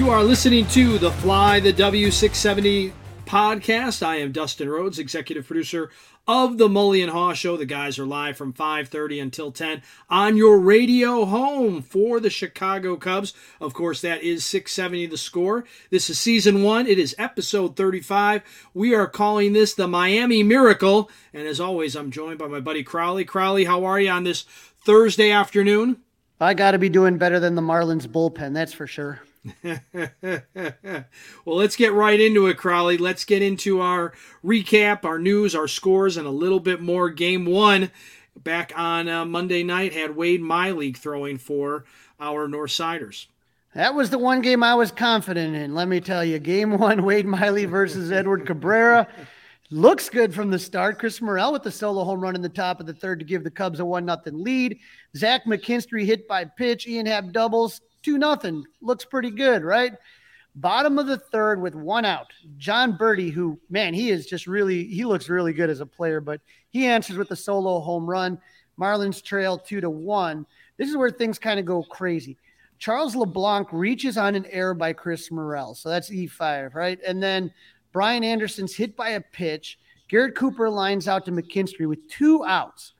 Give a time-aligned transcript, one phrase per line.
[0.00, 2.90] You are listening to the Fly the W670
[3.26, 4.02] podcast.
[4.02, 5.90] I am Dustin Rhodes, executive producer
[6.26, 7.58] of the Mully and Haugh Show.
[7.58, 12.96] The guys are live from 5:30 until 10 on your radio home for the Chicago
[12.96, 13.34] Cubs.
[13.60, 15.66] Of course, that is 670 the score.
[15.90, 16.86] This is season 1.
[16.86, 18.40] It is episode 35.
[18.72, 22.82] We are calling this the Miami Miracle, and as always, I'm joined by my buddy
[22.82, 23.26] Crawly.
[23.26, 24.46] Crawly, how are you on this
[24.82, 25.98] Thursday afternoon?
[26.40, 29.20] I got to be doing better than the Marlins bullpen, that's for sure.
[29.62, 31.04] well,
[31.46, 32.98] let's get right into it, Crawly.
[32.98, 34.12] Let's get into our
[34.44, 37.08] recap, our news, our scores, and a little bit more.
[37.10, 37.90] Game one
[38.36, 41.84] back on uh, Monday night had Wade Miley throwing for
[42.18, 43.26] our Northsiders.
[43.74, 45.74] That was the one game I was confident in.
[45.74, 49.06] Let me tell you, game one, Wade Miley versus Edward Cabrera.
[49.70, 50.98] Looks good from the start.
[50.98, 53.44] Chris Morel with the solo home run in the top of the third to give
[53.44, 54.78] the Cubs a one nothing lead.
[55.16, 56.88] Zach McKinstry hit by pitch.
[56.88, 58.64] Ian Happ doubles two nothing.
[58.80, 59.92] Looks pretty good, right?
[60.56, 62.32] Bottom of the third with one out.
[62.58, 66.20] Jon Berti, who man, he is just really he looks really good as a player,
[66.20, 66.40] but
[66.70, 68.38] he answers with a solo home run.
[68.78, 70.44] Marlins trail two to one.
[70.76, 72.36] This is where things kind of go crazy.
[72.78, 75.74] Charles LeBlanc reaches on an error by Chris Morel.
[75.74, 76.98] So that's E5, right?
[77.06, 77.52] And then
[77.92, 79.78] Brian Anderson's hit by a pitch.
[80.08, 82.94] Garrett Cooper lines out to McKinstry with two outs.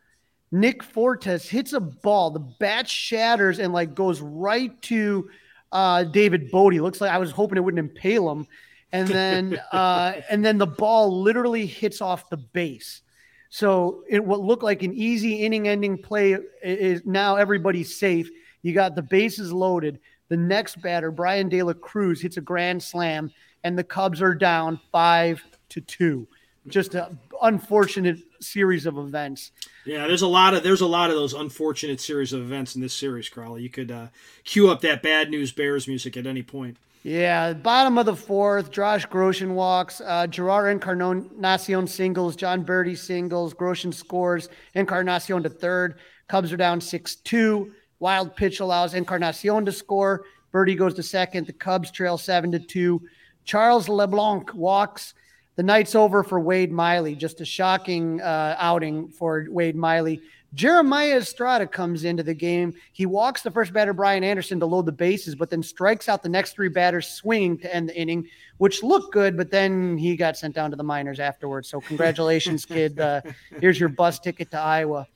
[0.52, 2.30] Nick Fortes hits a ball.
[2.30, 5.30] The bat shatters and like goes right to
[5.72, 6.74] uh, David Bote.
[6.74, 8.46] Looks like I was hoping it wouldn't impale him.
[8.92, 13.02] And then uh, and then the ball literally hits off the base.
[13.50, 18.30] So it what looked like an easy inning-ending play is now everybody's safe.
[18.62, 20.00] You got the bases loaded.
[20.28, 23.32] The next batter, Bryan De La Cruz, hits a grand slam,
[23.64, 26.28] and the Cubs are down five to two.
[26.68, 29.50] Just an unfortunate series of events.
[29.84, 32.82] Yeah, there's a lot of there's a lot of those unfortunate series of events in
[32.82, 33.62] this series, Crawly.
[33.62, 34.08] You could uh,
[34.44, 36.76] cue up that bad news Bears music at any point.
[37.02, 43.54] Yeah, bottom of the fourth, Josh Groshans walks, uh, Jerar Encarnacion singles, Jon Berti singles,
[43.54, 45.94] Groshans scores, Encarnacion to third.
[46.28, 47.72] Cubs are down 6 2.
[48.00, 50.24] Wild pitch allows Encarnacion to score.
[50.52, 51.46] Berti goes to second.
[51.46, 53.00] The Cubs trail 7 to 2.
[53.44, 55.14] Charles LeBlanc walks.
[55.56, 57.14] The night's over for Wade Miley.
[57.14, 60.22] Just a shocking uh, outing for Wade Miley.
[60.52, 62.74] Jeremiah Estrada comes into the game.
[62.92, 66.22] He walks the first batter, Brian Anderson, to load the bases, but then strikes out
[66.22, 68.26] the next three batters swinging to end the inning,
[68.58, 71.68] which looked good, but then he got sent down to the minors afterwards.
[71.68, 72.98] So, congratulations, kid.
[72.98, 73.20] Uh,
[73.60, 75.06] here's your bus ticket to Iowa.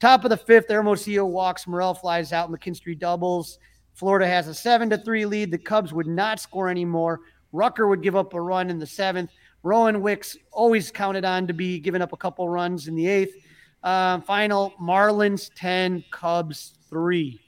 [0.00, 1.66] Top of the fifth, Hermosillo walks.
[1.68, 2.50] Morel flies out.
[2.50, 3.58] McKinstry doubles.
[3.94, 5.50] Florida has a 7 to 3 lead.
[5.50, 7.20] The Cubs would not score anymore.
[7.52, 9.30] Rucker would give up a run in the seventh.
[9.62, 13.34] Rowan Wicks always counted on to be giving up a couple runs in the eighth.
[13.82, 17.40] Uh, final Marlins 10, Cubs 3.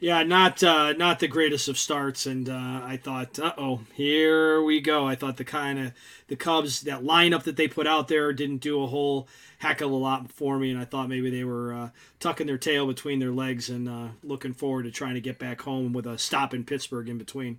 [0.00, 4.62] Yeah, not uh, not the greatest of starts, and uh, I thought, uh oh, here
[4.62, 5.06] we go.
[5.06, 5.92] I thought the kind of
[6.26, 9.28] the Cubs that lineup that they put out there didn't do a whole
[9.58, 12.56] heck of a lot for me, and I thought maybe they were uh, tucking their
[12.56, 16.06] tail between their legs and uh, looking forward to trying to get back home with
[16.06, 17.58] a stop in Pittsburgh in between.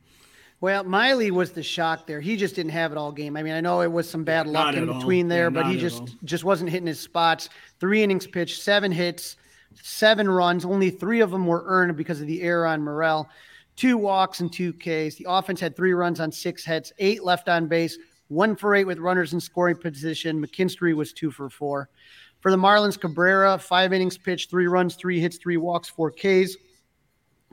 [0.62, 2.22] Well, Miley was the shock there.
[2.22, 3.36] He just didn't have it all game.
[3.36, 5.30] I mean, I know it was some bad luck in between all.
[5.30, 6.10] there, yeah, but he just all.
[6.24, 7.50] just wasn't hitting his spots.
[7.80, 9.38] Three innings pitched, seven hits,
[9.82, 10.64] seven runs.
[10.64, 13.28] Only three of them were earned because of the error on Morel.
[13.76, 15.16] Two walks and two Ks.
[15.16, 17.98] The offense had three runs on six hits, eight left on base,
[18.28, 20.46] one for eight with runners in scoring position.
[20.46, 21.90] McKinstry was two for four.
[22.40, 26.56] For the Marlins, Cabrera, five innings pitched, three runs, three hits, three walks, four Ks.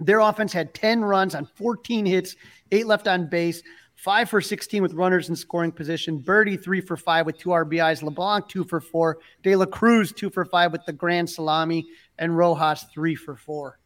[0.00, 2.36] Their offense had 10 runs on 14 hits,
[2.72, 3.62] eight left on base,
[3.96, 6.20] five for 16 with runners in scoring position.
[6.20, 8.02] Berti, three for five with two RBIs.
[8.02, 9.18] LeBlanc, two for four.
[9.42, 11.86] De La Cruz, two for five with the grand salami.
[12.18, 13.78] And Rojas, three for four.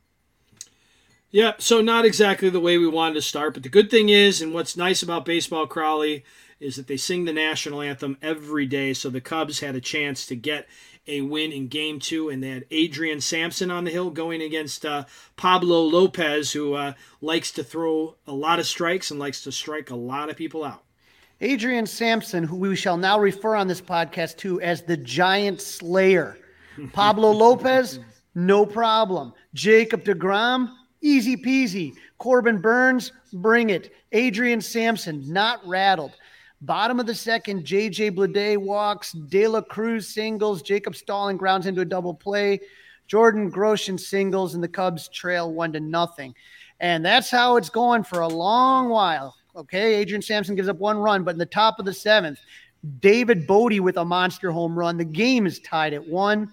[1.30, 4.42] Yeah, So not exactly the way we wanted to start, but the good thing is,
[4.42, 6.24] and what's nice about baseball, Crawly,
[6.60, 8.92] is that they sing the national anthem every day.
[8.92, 10.68] So the Cubs had a chance to get
[11.06, 14.86] a win in game two, and they had Adrian Sampson on the hill going against
[14.86, 15.04] uh,
[15.36, 19.90] Pablo Lopez, who uh, likes to throw a lot of strikes and likes to strike
[19.90, 20.84] a lot of people out.
[21.40, 26.38] Adrian Sampson, who we shall now refer on this podcast to as the Giant Slayer.
[26.92, 27.98] Pablo Lopez,
[28.34, 29.32] no problem.
[29.52, 31.94] Jacob DeGrom, easy peasy.
[32.18, 33.92] Corbin Burnes, bring it.
[34.12, 36.12] Adrian Sampson, not rattled.
[36.62, 41.80] Bottom of the second, JJ Bleday walks, De La Cruz singles, Jacob Stalling grounds into
[41.80, 42.60] a double play,
[43.08, 46.32] Jordan Groshans singles, and the Cubs trail one to nothing.
[46.78, 49.34] And that's how it's going for a long while.
[49.56, 52.38] Okay, Adrian Sampson gives up one run, but in the top of the seventh,
[53.00, 54.96] David Bote with a monster home run.
[54.96, 56.48] The game is tied at one.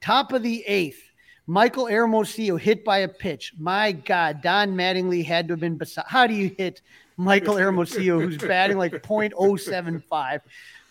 [0.00, 1.00] Top of the eighth,
[1.46, 3.52] Michael Hermosillo hit by a pitch.
[3.60, 6.06] My God, Don Mattingly had to have been beside.
[6.08, 6.82] How do you hit
[7.16, 10.40] Michael Hermosillo, who's batting like .075?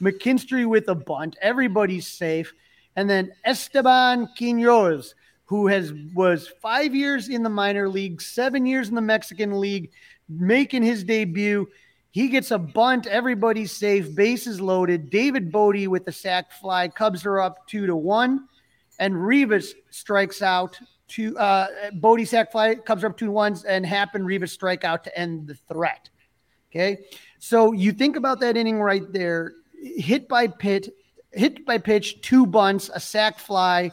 [0.02, 1.38] McKinstry with a bunt.
[1.42, 2.54] Everybody's safe.
[2.96, 5.14] And then Esteban Quiñones,
[5.46, 9.92] who has was five years in the minor league, seven years in the Mexican league,
[10.30, 11.68] making his debut.
[12.12, 13.08] He gets a bunt.
[13.08, 14.16] Everybody's safe.
[14.16, 15.10] Bases loaded.
[15.10, 16.88] David Bote with the sac fly.
[16.88, 18.48] Cubs are up two to one.
[19.00, 20.80] And Rivas strikes out
[21.10, 22.76] to uh Bote sac fly.
[22.76, 23.66] Cubs are up two ones.
[23.66, 26.10] And Happen Rivas strike out to end the threat.
[26.76, 27.06] Okay.
[27.40, 29.54] So you think about that inning right there.
[29.82, 30.90] Hit by pit,
[31.32, 33.92] hit by pitch, two bunts, a sac fly.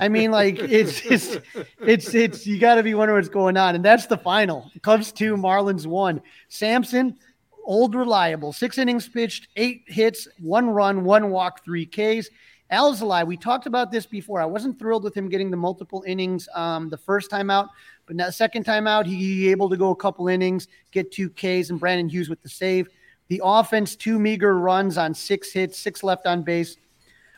[0.00, 1.40] I mean, like it's just,
[1.80, 4.70] it's it's you got to be wondering what's going on, and that's the final.
[4.82, 6.22] Cubs two, Marlins one.
[6.48, 7.18] Sampson,
[7.64, 12.28] old reliable, six innings pitched, eight hits, one run, one walk, three Ks.
[12.72, 14.40] Alzolay, we talked about this before.
[14.40, 17.68] I wasn't thrilled with him getting the multiple innings um, the first time out,
[18.12, 21.70] but now second time out, he able to go a couple innings, get two Ks,
[21.70, 22.90] and Brandon Hughes with the save.
[23.28, 26.76] The offense, two meager runs on six hits, six left on base,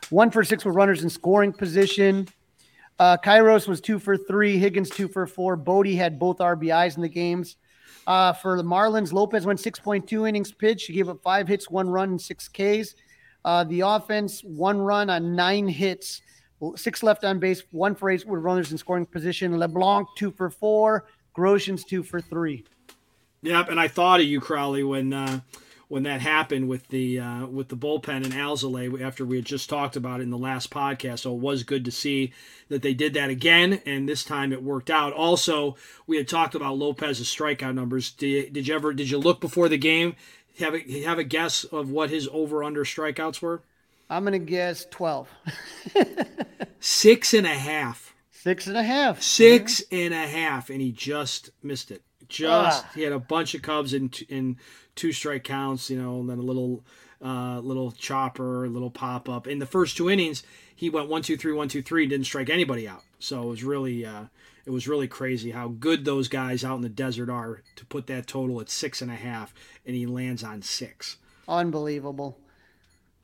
[0.09, 2.27] one for six with runners in scoring position.
[2.99, 4.57] Uh, Quiroz was two for three.
[4.57, 5.55] Higgins two for four.
[5.55, 7.55] Bote had both RBIs in the games.
[8.05, 10.87] Uh, for the Marlins, Lopez went 6.2 innings pitched.
[10.87, 12.95] He gave up five hits, one run, and six Ks.
[13.45, 16.21] Uh, the offense, one run on nine hits,
[16.75, 19.57] six left on base, one for eight with runners in scoring position.
[19.57, 21.05] LeBlanc two for four.
[21.35, 22.65] Groshans two for three.
[23.41, 25.41] Yep, and I thought of you, Crawly, when uh,
[25.87, 29.69] when that happened with the uh, with the bullpen and Alzolay after we had just
[29.69, 31.19] talked about it in the last podcast.
[31.19, 32.33] So it was good to see
[32.69, 35.13] that they did that again, and this time it worked out.
[35.13, 35.75] Also,
[36.07, 38.11] we had talked about Lopez's strikeout numbers.
[38.11, 40.15] Did you, did you ever did you look before the game?
[40.59, 43.61] Have a have a guess of what his over under strikeouts were?
[44.09, 45.29] I'm gonna guess twelve.
[46.79, 48.13] Six and a half.
[48.31, 49.21] Six and a half.
[49.21, 52.03] Six and a half, and he just missed it.
[52.27, 52.91] Just Ah.
[52.93, 54.57] he had a bunch of Cubs in in
[54.95, 56.83] two strike counts, you know, and then a little
[57.23, 59.47] uh, little chopper, a little pop up.
[59.47, 60.43] In the first two innings,
[60.75, 63.03] he went one two three one two three, didn't strike anybody out.
[63.19, 64.25] So it was really uh,
[64.65, 68.05] it was really crazy how good those guys out in the desert are to put
[68.07, 69.53] that total at six and a half,
[69.85, 71.17] and he lands on six.
[71.47, 72.37] Unbelievable.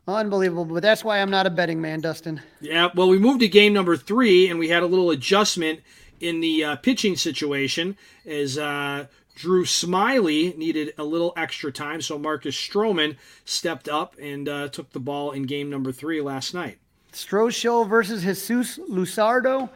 [0.08, 0.66] Unbelievable.
[0.66, 2.42] But that's why I'm not a betting man, Dustin.
[2.60, 5.82] Yeah, well, we moved to game number three, and we had a little adjustment
[6.20, 9.06] in the uh, pitching situation as uh,
[9.36, 14.92] Drew Smyly needed a little extra time, so Marcus Stroman stepped up and uh, took
[14.92, 16.78] the ball in game number three last night.
[17.12, 19.70] Stroh Show versus Jesus Luzardo.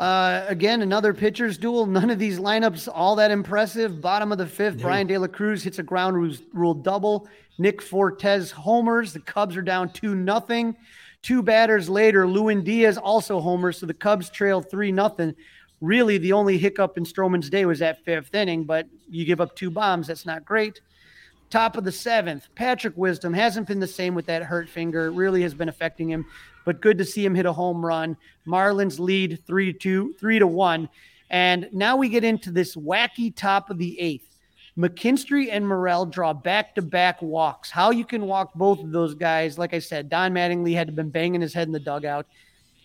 [0.00, 1.84] Uh, again, another pitcher's duel.
[1.84, 4.00] None of these lineups all that impressive.
[4.00, 7.28] Bottom of the fifth, Bryan De La Cruz hits a ground rule double.
[7.58, 9.12] Nick Fortes homers.
[9.12, 10.74] The Cubs are down two nothing.
[11.20, 15.34] Two batters later, Lewin Diaz also homers, so the Cubs trail three nothing.
[15.82, 19.54] Really, the only hiccup in Stroman's day was that fifth inning, but you give up
[19.54, 20.06] two bombs.
[20.06, 20.80] That's not great.
[21.50, 25.08] Top of the seventh, Patrick Wisdom hasn't been the same with that hurt finger.
[25.08, 26.24] It really has been affecting him,
[26.64, 28.16] but good to see him hit a home run.
[28.46, 30.88] Marlins lead three to two, three to one.
[31.30, 34.26] And now we get into this wacky top of the eighth.
[34.76, 37.70] McKinstry and Morel draw back to back walks.
[37.70, 41.10] How you can walk both of those guys, like I said, Don Mattingly had been
[41.10, 42.26] banging his head in the dugout.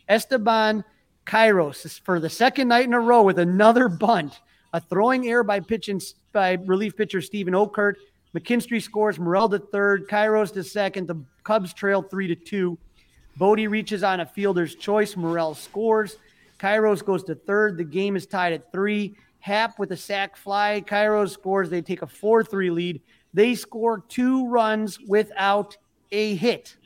[0.10, 0.84] Esteban
[1.26, 4.42] Quiroz is for the second night in a row with another bunt,
[4.74, 6.02] a throwing error by pitching
[6.34, 7.94] by relief pitcher Steven Okert.
[8.36, 11.08] McKinstry scores, Morel to third, Quiroz to second.
[11.08, 12.78] The Cubs trail three to two.
[13.38, 15.16] Bote reaches on a fielder's choice.
[15.16, 16.18] Morel scores.
[16.60, 17.78] Quiroz goes to third.
[17.78, 19.16] The game is tied at three.
[19.40, 20.84] Happ with a sac fly.
[20.86, 21.70] Quiroz scores.
[21.70, 23.02] They take a 4 3 lead.
[23.34, 25.78] They score two runs without
[26.12, 26.78] a hit.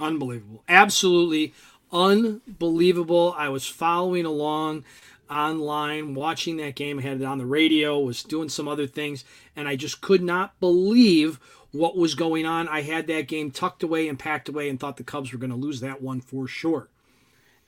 [0.00, 0.62] Unbelievable.
[0.68, 1.54] Absolutely
[1.92, 3.34] unbelievable.
[3.38, 4.84] I was following along
[5.30, 6.98] online watching that game.
[6.98, 10.22] I had it on the radio, was doing some other things, and I just could
[10.22, 11.40] not believe
[11.76, 12.68] what was going on.
[12.68, 15.50] I had that game tucked away and packed away and thought the Cubs were going
[15.50, 16.88] to lose that one for sure.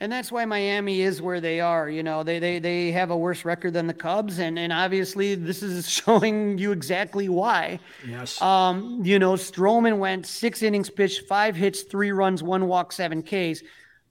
[0.00, 1.90] And that's why Miami is where they are.
[1.90, 5.34] You know, they they they have a worse record than the Cubs, and and obviously
[5.34, 7.80] this is showing you exactly why.
[8.06, 8.40] Yes.
[8.40, 13.22] Um, you know, Stroman went six innings pitched, five hits, three runs, one walk, seven
[13.22, 13.62] Ks.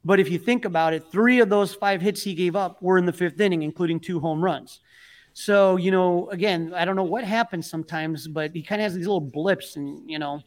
[0.04, 2.98] But if you think about it, three of those five hits he gave up were
[2.98, 4.82] in the fifth inning, including two home runs.
[5.40, 8.96] So, you know, again, I don't know what happens sometimes, but he kind of has
[8.96, 9.76] these little blips.
[9.76, 10.42] And, you know,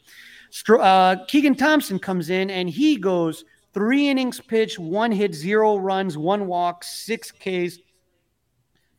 [0.68, 6.18] uh, Keegan Thompson comes in and he goes three innings pitched, one hit, zero runs,
[6.18, 7.78] one walk, six Ks.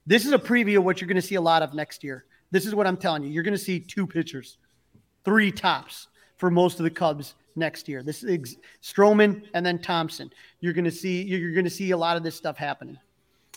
[0.08, 2.24] This is a preview of what you're going to see a lot of next year.
[2.52, 3.30] This is what I'm telling you.
[3.30, 4.60] You're going to see two pitchers,
[5.26, 6.08] three tops
[6.38, 8.02] for most of the Cubs next year.
[8.02, 10.32] This is Stroman and then Thompson.
[10.62, 12.98] You're going to see you're going to see a lot of this stuff happening.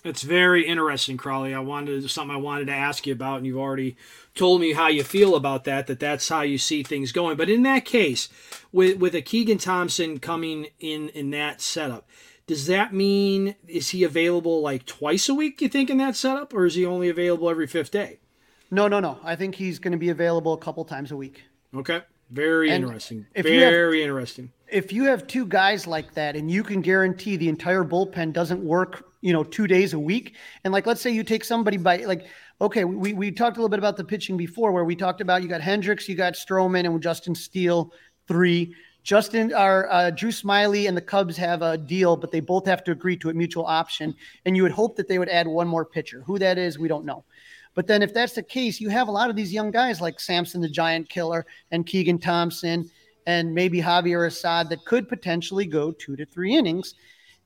[0.04, 1.54] It's very interesting, Crawly.
[1.54, 3.96] I wanted something I wanted to ask you about, and you've already
[4.34, 5.86] told me how you feel about that.
[5.86, 7.38] That that's how you see things going.
[7.38, 8.28] But in that case,
[8.70, 12.06] with with a Keegan Thompson coming in in that setup,
[12.46, 15.62] does that mean is he available like twice a week?
[15.62, 18.18] You think in that setup, or is he only available every fifth day?
[18.70, 19.18] No, no, no.
[19.24, 21.44] I think he's going to be available a couple times a week.
[21.74, 22.02] Okay.
[22.30, 23.26] Very and interesting.
[23.36, 24.50] Very have, interesting.
[24.68, 28.64] If you have two guys like that and you can guarantee the entire bullpen doesn't
[28.64, 31.96] work, you know, two days a week, and like let's say you take somebody by
[32.04, 32.26] like
[32.60, 35.42] okay, we, we talked a little bit about the pitching before where we talked about
[35.42, 37.92] you got Hendricks, you got Stroman, and Justin Steele,
[38.28, 38.74] three.
[39.02, 42.82] Justin or uh, Drew Smyly and the Cubs have a deal, but they both have
[42.84, 44.14] to agree to a mutual option.
[44.46, 46.22] And you would hope that they would add one more pitcher.
[46.26, 47.24] Who that is, we don't know.
[47.74, 50.20] But then, if that's the case, you have a lot of these young guys like
[50.20, 52.90] Sampson the Giant Killer and Keegan Thompson
[53.26, 56.94] and maybe Javier Assad that could potentially go two to three innings.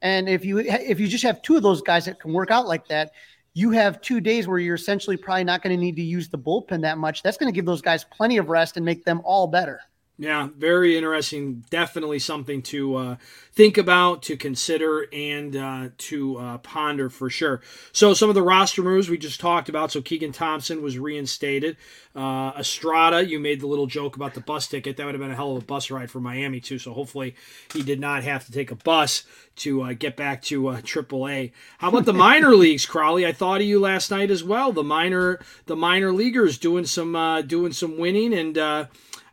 [0.03, 2.67] And if you if you just have two of those guys that can work out
[2.67, 3.13] like that,
[3.55, 6.39] you have two days where you're essentially probably not going to need to use the
[6.39, 7.23] bullpen that much.
[7.23, 9.81] That's going to give those guys plenty of rest and make them all better.
[10.21, 11.65] Yeah, very interesting.
[11.71, 13.17] Definitely something to uh,
[13.53, 17.63] think about, to consider, and uh, to uh, ponder for sure.
[17.93, 19.93] So, some of the roster moves we just talked about.
[19.93, 21.77] So, Keegan Thompson was reinstated.
[22.17, 24.97] Uh, Estrada, you made the little joke about the bus ticket.
[24.97, 26.81] That would have been a hell of a bus ride for Miami, too.
[26.81, 27.37] So, hopefully,
[27.73, 29.23] he did not have to take a bus
[29.57, 31.53] to uh, get back to uh, AAA.
[31.79, 33.25] How about the minor leagues, Crawly?
[33.25, 34.73] I thought of you last night as well.
[34.73, 38.59] The minor, the minor leaguers doing some uh, doing some winning and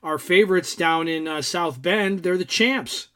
[0.05, 2.23] our favorites down in uh, South Bend.
[2.23, 3.07] They're the champs.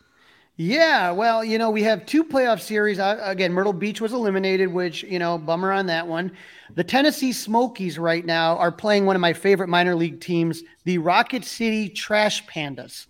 [0.57, 2.99] Yeah, well, you know, we have two playoff series.
[2.99, 6.33] Uh, again, Myrtle Beach was eliminated, which, you know, bummer on that one.
[6.75, 10.97] The Tennessee Smokies right now are playing one of my favorite minor league teams, the
[10.97, 13.05] Rocket City Trash Pandas.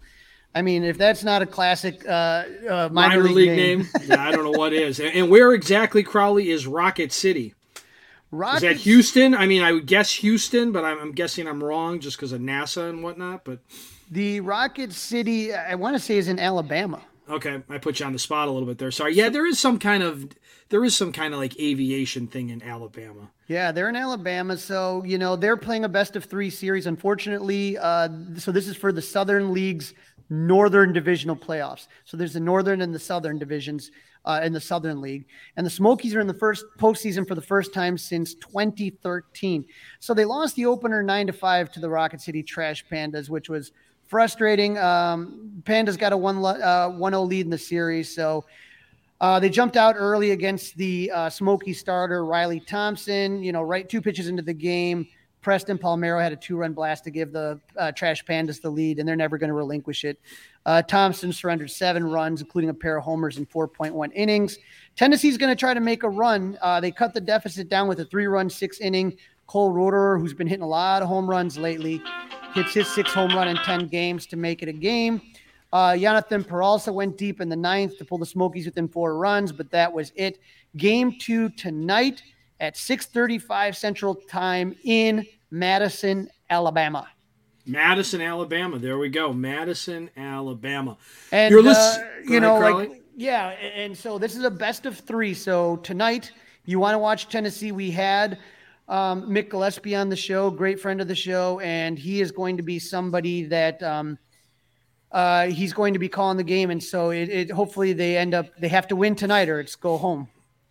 [0.54, 3.88] I mean, if that's not a classic uh, uh, minor, minor, league, league name, name
[4.06, 5.00] yeah, I don't know what is.
[5.00, 7.56] And where exactly, Crawly, is Rocket City?
[8.32, 9.34] Rockets, Is that Houston?
[9.34, 12.42] I mean, I would guess Houston, but I'm, I'm guessing I'm wrong just because of
[12.42, 13.44] NASA and whatnot.
[13.44, 13.60] But
[14.12, 17.02] the Rocket City, I want to say, is in Alabama.
[17.30, 18.92] Okay, I put you on the spot a little bit there.
[18.92, 19.14] Sorry.
[19.14, 20.30] Yeah, there is some kind of
[20.70, 23.30] there is some kind of like aviation thing in Alabama.
[23.48, 26.88] Yeah, they're in Alabama, so you know they're playing a best of three series.
[26.88, 29.94] Unfortunately, uh, so this is for the Southern League's
[30.30, 31.88] Northern Divisional playoffs.
[32.06, 33.92] So there's the Northern and the Southern divisions
[34.26, 35.26] uh, in the Southern League.
[35.58, 39.66] And the Smokies are in the first postseason for the first time since 2013.
[40.00, 43.50] So they lost the opener nine to five to the Rocket City Trash Pandas, which
[43.50, 43.72] was
[44.08, 44.78] frustrating.
[44.78, 48.46] Um, Pandas got a one uh, 1-0 lead in the series, so.
[49.22, 53.44] Uh, they jumped out early against the uh, Smoky starter Riley Thompson.
[53.44, 55.10] You know, right two pitches into the game,
[55.42, 59.08] Preston Palmeiro had a two-run blast to give the uh, Trash Pandas the lead, and
[59.08, 60.20] they're never going to relinquish it.
[60.66, 64.60] Uh, Thompson surrendered seven runs, including a pair of homers in 4.1 innings.
[64.96, 66.58] Tennessee's going to try to make a run.
[66.62, 69.18] Uh, they cut the deficit down with a three-run, six-inning.
[69.48, 72.02] Cole Roederer, who's been hitting a lot of home runs lately,
[72.54, 75.22] hits his sixth home run in 10 games to make it a game.
[75.72, 79.52] Uh, Jonathan Peralta went deep in the ninth to pull the Smokies within four runs,
[79.52, 80.40] but that was it.
[80.78, 82.24] Game two tonight
[82.60, 87.08] at 6:35 Central Time in Madison, Alabama.
[87.66, 88.80] Madison, Alabama.
[88.80, 89.34] There we go.
[89.34, 90.98] Madison, Alabama.
[91.32, 95.34] And You're uh, you know, like yeah, and so this is a best of three.
[95.34, 96.32] So tonight,
[96.66, 97.72] you want to watch Tennessee?
[97.72, 98.40] We had
[98.88, 102.58] um, Mick Gillispie on the show, great friend of the show, and he is going
[102.58, 104.18] to be somebody that um,
[105.12, 108.34] uh, he's going to be calling the game, and so it, it hopefully they end
[108.34, 110.28] up they have to win tonight or it's go home.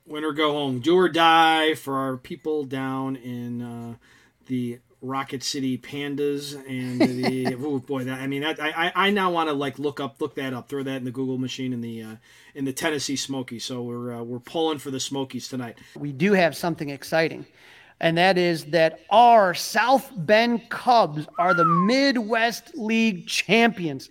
[0.07, 3.95] Win or go home, do or die for our people down in uh,
[4.47, 9.31] the Rocket City Pandas and the oh boy that I mean that I I now
[9.31, 11.81] want to like look up look that up throw that in the Google machine in
[11.81, 12.17] the uh,
[12.55, 15.79] in the Tennessee Smokies so we're uh, we're pulling for the Smokies tonight.
[15.97, 17.47] We do have something exciting,
[18.01, 24.11] and that is that our South Bend Cubs are the Midwest League champions.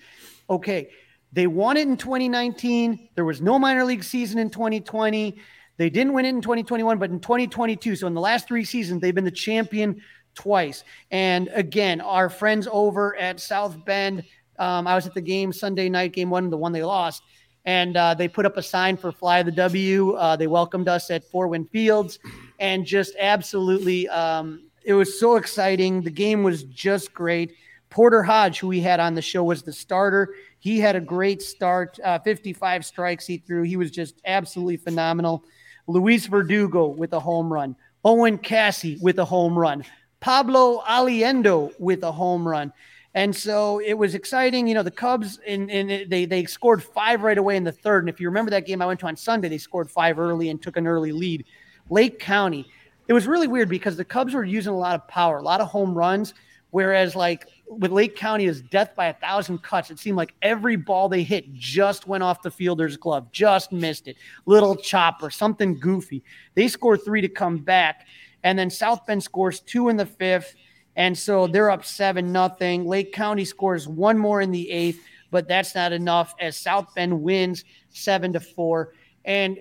[0.50, 0.89] Okay,
[1.34, 3.10] they won it in 2019.
[3.15, 5.38] There was no minor league season in 2020.
[5.77, 9.01] They didn't win it in 2021, but in 2022, so in the last three seasons,
[9.01, 10.01] they've been the champion
[10.38, 10.84] twice.
[11.12, 14.24] And again, our friends over at South Bend,
[14.60, 17.24] um, I was at the game Sunday night, game one, the one they lost,
[17.65, 20.13] and uh, they put up a sign for Fly the W.
[20.13, 22.17] Uh, they welcomed us at Four Winds Field,
[22.60, 26.01] and just absolutely, um, it was so exciting.
[26.01, 27.56] The game was just great.
[27.89, 30.36] Porter Hodge, who we had on the show, was the starter.
[30.60, 33.63] He had a great start, uh, 55 strikes he threw.
[33.63, 35.44] He was just absolutely phenomenal.
[35.88, 39.84] Luis Verdugo with a home run, Owen Caissie with a home run,
[40.20, 42.74] Pablo Aliendo with a home run.
[43.14, 44.68] And so it was exciting.
[44.68, 48.04] You know, the Cubs and, and they they scored five right away in the third.
[48.04, 50.50] And if you remember that game I went to on Sunday, they scored five early
[50.50, 51.46] and took an early lead.
[51.90, 52.68] Lake County.
[53.08, 55.62] It was really weird because the Cubs were using a lot of power, a lot
[55.62, 56.34] of home runs,
[56.72, 59.90] whereas like with Lake County is death by a thousand cuts.
[59.92, 64.08] It seemed like every ball they hit just went off the fielder's glove, just missed
[64.08, 64.18] it.
[64.46, 66.24] Little chopper, something goofy.
[66.54, 68.08] They score three to come back,
[68.44, 70.56] and then South Bend scores two in the fifth,
[70.96, 72.86] and so they're up seven nothing.
[72.86, 75.01] Lake County scores one more in the eighth,
[75.32, 78.94] but that's not enough as South Bend wins seven to four.
[79.25, 79.58] And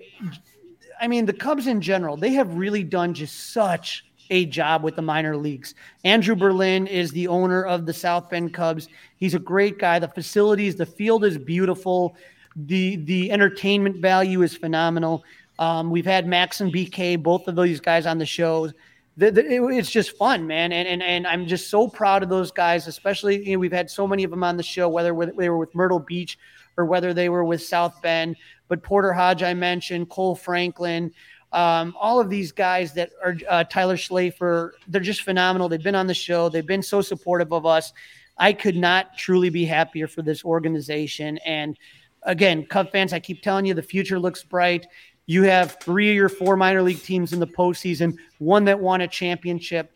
[0.99, 4.95] I mean, the Cubs in general, they have really done just such a job with
[4.95, 5.73] the minor leagues.
[6.03, 8.89] Andrew Berlin is the owner of the South Bend Cubs.
[9.17, 9.99] He's a great guy.
[9.99, 12.15] The facilities, the field is beautiful.
[12.55, 15.23] The the entertainment value is phenomenal.
[15.59, 18.73] Um, we've had Max and BK, both of those guys on the shows.
[19.17, 22.29] The, the, it, it's just fun, man, and, and and I'm just so proud of
[22.29, 22.87] those guys.
[22.87, 25.57] Especially, you know, we've had so many of them on the show, whether they were
[25.57, 26.37] with Myrtle Beach
[26.77, 28.35] or whether they were with South Bend.
[28.67, 31.11] But Porter Hodge, I mentioned, Cole Franklin,
[31.51, 35.69] um, all of these guys that are uh, Tyler Schlaffer, they're just phenomenal.
[35.69, 36.49] They've been on the show.
[36.49, 37.93] They've been so supportive of us.
[38.37, 41.39] I could not truly be happier for this organization.
[41.39, 41.77] And
[42.23, 44.85] again, Cub fans, I keep telling you, the future looks bright.
[45.27, 49.07] You have three or four minor league teams in the postseason, one that won a
[49.07, 49.93] championship.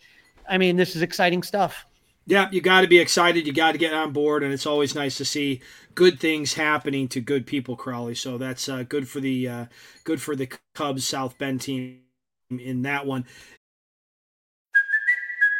[0.47, 1.85] I mean, this is exciting stuff.
[2.27, 3.47] Yeah, you got to be excited.
[3.47, 5.61] You got to get on board, and it's always nice to see
[5.95, 8.13] good things happening to good people, Crawly.
[8.13, 9.65] So that's uh, good for the uh,
[10.03, 12.01] good for the Cubs South Bend team
[12.49, 13.25] in that one.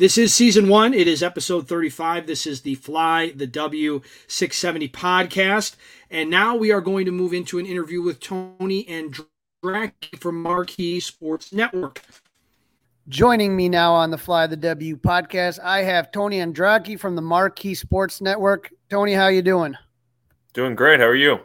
[0.00, 0.94] This is season one.
[0.94, 2.26] It is episode 35.
[2.26, 5.76] This is the Fly the W 670 podcast.
[6.10, 11.00] And now we are going to move into an interview with Tony Andracki from Marquee
[11.00, 12.00] Sports Network.
[13.10, 17.20] Joining me now on the Fly the W podcast, I have Tony Andracki from the
[17.20, 18.70] Marquee Sports Network.
[18.88, 19.74] Tony, how you doing?
[20.54, 21.00] Doing great.
[21.00, 21.40] How are you?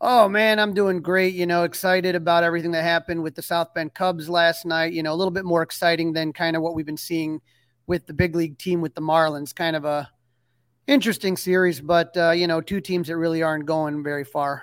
[0.00, 1.34] Oh man, I'm doing great.
[1.34, 4.94] You know, excited about everything that happened with the South Bend Cubs last night.
[4.94, 7.42] You know, a little bit more exciting than kind of what we've been seeing
[7.88, 9.52] with the big league team with the Marlins.
[9.52, 10.08] Kind of a
[10.86, 14.62] interesting series, but uh, you know, two teams that really aren't going very far.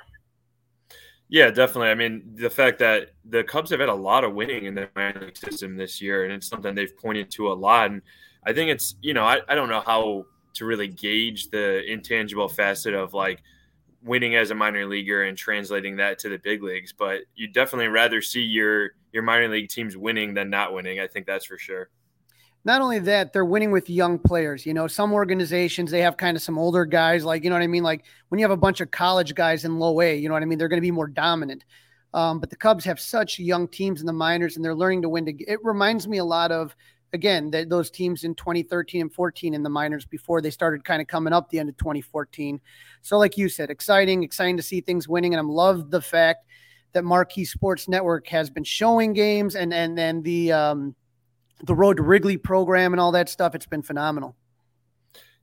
[1.27, 1.89] Yeah, definitely.
[1.89, 4.91] I mean, the fact that the Cubs have had a lot of winning in their
[4.95, 7.89] minor league system this year, and it's something they've pointed to a lot.
[7.89, 8.03] And
[8.45, 12.47] I think it's, you know, I, I don't know how to really gauge the intangible
[12.47, 13.41] facet of like
[14.03, 17.88] winning as a minor leaguer and translating that to the big leagues, but you definitely
[17.88, 20.99] rather see your your minor league teams winning than not winning.
[20.99, 21.89] I think that's for sure
[22.65, 24.65] not only that, they're winning with young players.
[24.65, 27.62] You know, some organizations they have kind of some older guys, like you know what
[27.62, 27.84] I mean.
[27.84, 30.41] Like when you have a bunch of college guys in low A, you know what
[30.41, 30.58] I mean.
[30.58, 31.63] They're going to be more dominant.
[32.15, 35.10] Um, but the Cubs have such young teams in the minors, and they're learning to
[35.10, 35.25] win.
[35.25, 36.75] To, it reminds me a lot of
[37.13, 41.01] again the, those teams in 2013 and 14 in the minors before they started kind
[41.01, 42.60] of coming up the end of 2014.
[43.04, 46.47] So, like you said, exciting, exciting to see things winning, and I'm love the fact
[46.93, 50.95] that Marquee Sports Network has been showing games, and and then the um,
[51.63, 53.55] the Road to Wrigley program and all that stuff.
[53.55, 54.35] It's been phenomenal.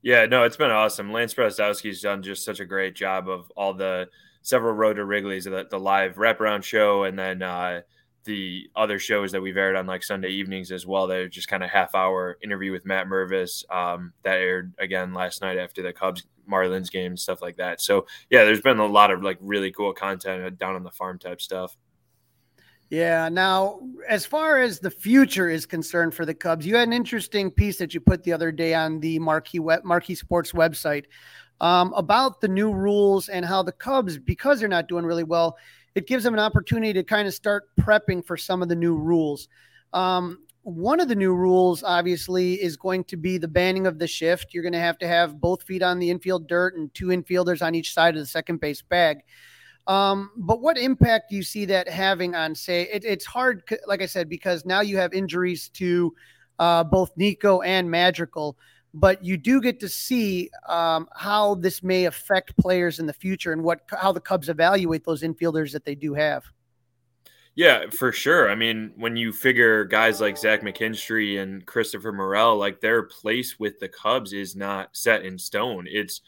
[0.01, 1.11] Yeah, no, it's been awesome.
[1.11, 4.09] Lance Brozdowski's done just such a great job of all the
[4.41, 7.81] several Road to Wrigley's, the, the live wraparound show, and then uh,
[8.25, 11.07] the other shows that we've aired on like Sunday evenings as well.
[11.07, 15.41] They're just kind of half hour interview with Matt Mervis um, that aired again last
[15.41, 17.81] night after the Cubs Marlins game stuff like that.
[17.81, 21.19] So yeah, there's been a lot of like really cool content down on the farm
[21.19, 21.77] type stuff.
[22.93, 23.27] Yeah.
[23.27, 27.49] Now, as far as the future is concerned for the Cubs, you had an interesting
[27.49, 31.05] piece that you put the other day on the Marquee web, Marquee Sports website
[31.59, 35.57] um, about the new rules and how the Cubs, because they're not doing really well,
[35.95, 38.95] it gives them an opportunity to kind of start prepping for some of the new
[38.95, 39.47] rules.
[39.93, 44.05] Um, one of the new rules, obviously, is going to be the banning of the
[44.05, 44.53] shift.
[44.53, 47.65] You're going to have to have both feet on the infield dirt and two infielders
[47.65, 49.23] on each side of the second base bag.
[49.87, 54.01] Um, but what impact do you see that having on, say, it, it's hard, like
[54.01, 56.13] I said, because now you have injuries to
[56.59, 58.57] uh, both Nico and Madrigal,
[58.93, 63.51] but you do get to see um, how this may affect players in the future
[63.51, 66.45] and what how the Cubs evaluate those infielders that they do have.
[67.55, 68.49] Yeah, for sure.
[68.49, 73.59] I mean, when you figure guys like Zach McKinstry and Christopher Morel, like their place
[73.59, 75.85] with the Cubs is not set in stone.
[75.87, 76.21] It's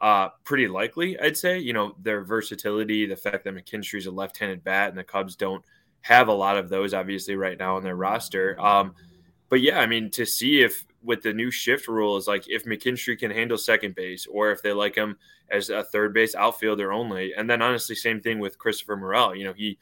[0.00, 1.58] uh, pretty likely, I'd say.
[1.58, 5.36] You know, their versatility, the fact that McKinstry is a left-handed bat, and the Cubs
[5.36, 5.64] don't
[6.02, 8.58] have a lot of those, obviously, right now on their roster.
[8.60, 8.94] Um,
[9.48, 13.18] but yeah, I mean, to see if with the new shift rules, like if McKinstry
[13.18, 15.16] can handle second base or if they like him
[15.50, 17.34] as a third base outfielder only.
[17.34, 19.34] And then honestly, same thing with Christopher Morel.
[19.34, 19.78] You know, he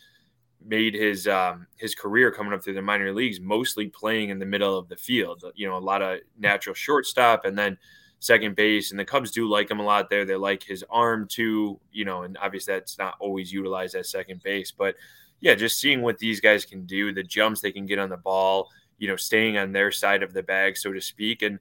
[0.64, 4.46] made his um, his career coming up through the minor leagues mostly playing in the
[4.46, 5.44] middle of the field.
[5.54, 7.78] You know, a lot of natural shortstop and then
[8.20, 8.90] second base.
[8.90, 10.24] And the Cubs do like him a lot there.
[10.24, 11.80] They like his arm too.
[11.92, 14.96] You know, and obviously that's not always utilized at second base, but
[15.40, 18.16] yeah, just seeing what these guys can do, the jumps they can get on the
[18.16, 21.42] ball you know, staying on their side of the bag, so to speak.
[21.42, 21.58] And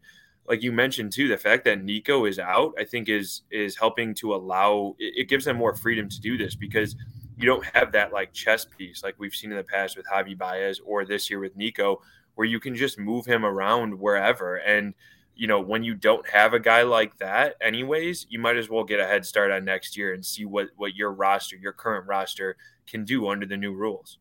[0.47, 4.13] like you mentioned too, the fact that Nico is out, I think is is helping
[4.15, 6.95] to allow it, gives them more freedom to do this because
[7.37, 10.37] you don't have that like chess piece like we've seen in the past with Javi
[10.37, 12.01] Baez or this year with Nico,
[12.35, 14.57] where you can just move him around wherever.
[14.57, 14.93] And
[15.37, 18.83] you know, when you don't have a guy like that, anyways, you might as well
[18.83, 22.07] get a head start on next year and see what what your roster, your current
[22.07, 24.19] roster, can do under the new rules.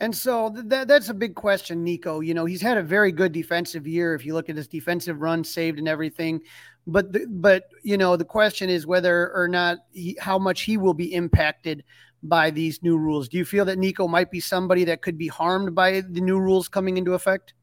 [0.00, 2.20] And so that, that's a big question, Nico.
[2.20, 5.20] You know, he's had a very good defensive year if you look at his defensive
[5.20, 6.40] run saved and everything.
[6.88, 10.76] But the, but you know, the question is whether or not he, how much he
[10.76, 11.84] will be impacted
[12.24, 13.28] by these new rules.
[13.28, 16.38] Do you feel that Nico might be somebody that could be harmed by the new
[16.38, 17.54] rules coming into effect?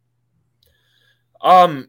[1.41, 1.88] Um,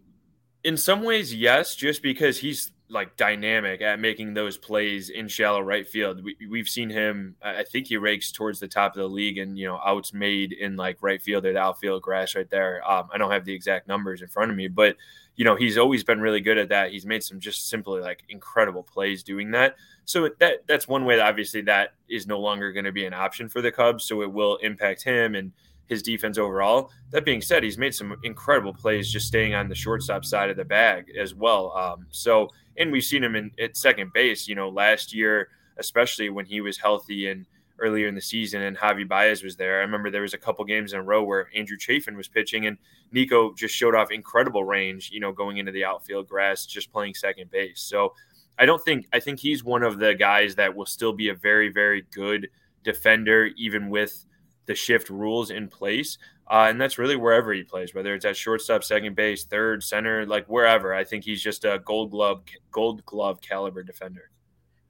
[0.64, 5.60] in some ways, yes, just because he's like dynamic at making those plays in shallow
[5.60, 6.22] right field.
[6.24, 7.36] We, have seen him.
[7.40, 10.52] I think he rakes towards the top of the league, and you know, outs made
[10.52, 12.82] in like right field or the outfield grass right there.
[12.90, 14.96] Um, I don't have the exact numbers in front of me, but
[15.36, 16.90] you know, he's always been really good at that.
[16.90, 19.76] He's made some just simply like incredible plays doing that.
[20.04, 23.14] So that that's one way that obviously that is no longer going to be an
[23.14, 24.04] option for the Cubs.
[24.04, 25.52] So it will impact him and
[25.90, 26.90] his defense overall.
[27.10, 30.56] That being said, he's made some incredible plays just staying on the shortstop side of
[30.56, 31.76] the bag as well.
[31.76, 32.48] Um, so,
[32.78, 34.46] and we've seen him in at second base.
[34.46, 35.48] You know, last year,
[35.78, 37.44] especially when he was healthy and
[37.80, 39.78] earlier in the season, and Javi Baez was there.
[39.78, 42.66] I remember there was a couple games in a row where Andrew Chafin was pitching,
[42.66, 42.78] and
[43.10, 45.10] Nico just showed off incredible range.
[45.12, 47.82] You know, going into the outfield grass, just playing second base.
[47.82, 48.14] So.
[48.58, 51.34] I don't think I think he's one of the guys that will still be a
[51.34, 52.48] very very good
[52.82, 54.26] defender even with
[54.70, 56.16] the shift rules in place.
[56.48, 60.24] Uh, and that's really wherever he plays, whether it's at shortstop, second base, third, center,
[60.24, 60.94] like wherever.
[60.94, 64.30] I think he's just a gold glove, gold glove caliber defender.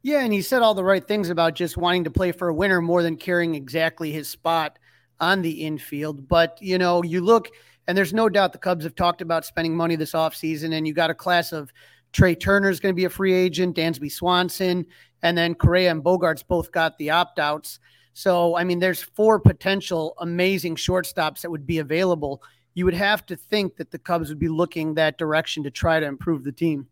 [0.03, 2.55] Yeah, and he said all the right things about just wanting to play for a
[2.55, 4.79] winner more than caring exactly his spot
[5.19, 6.29] on the infield.
[6.29, 7.49] But you know, you look,
[7.88, 10.93] and there's no doubt the Cubs have talked about spending money this offseason, and you
[10.93, 11.73] got a class of
[12.12, 14.85] Trea Turner is going to be a free agent, Dansby Swanson,
[15.23, 17.79] and then Correa and Bogaerts both got the opt outs.
[18.12, 22.42] So, I mean, there's four potential amazing shortstops that would be available.
[22.75, 26.01] You would have to think that the Cubs would be looking that direction to try
[26.01, 26.88] to improve the team.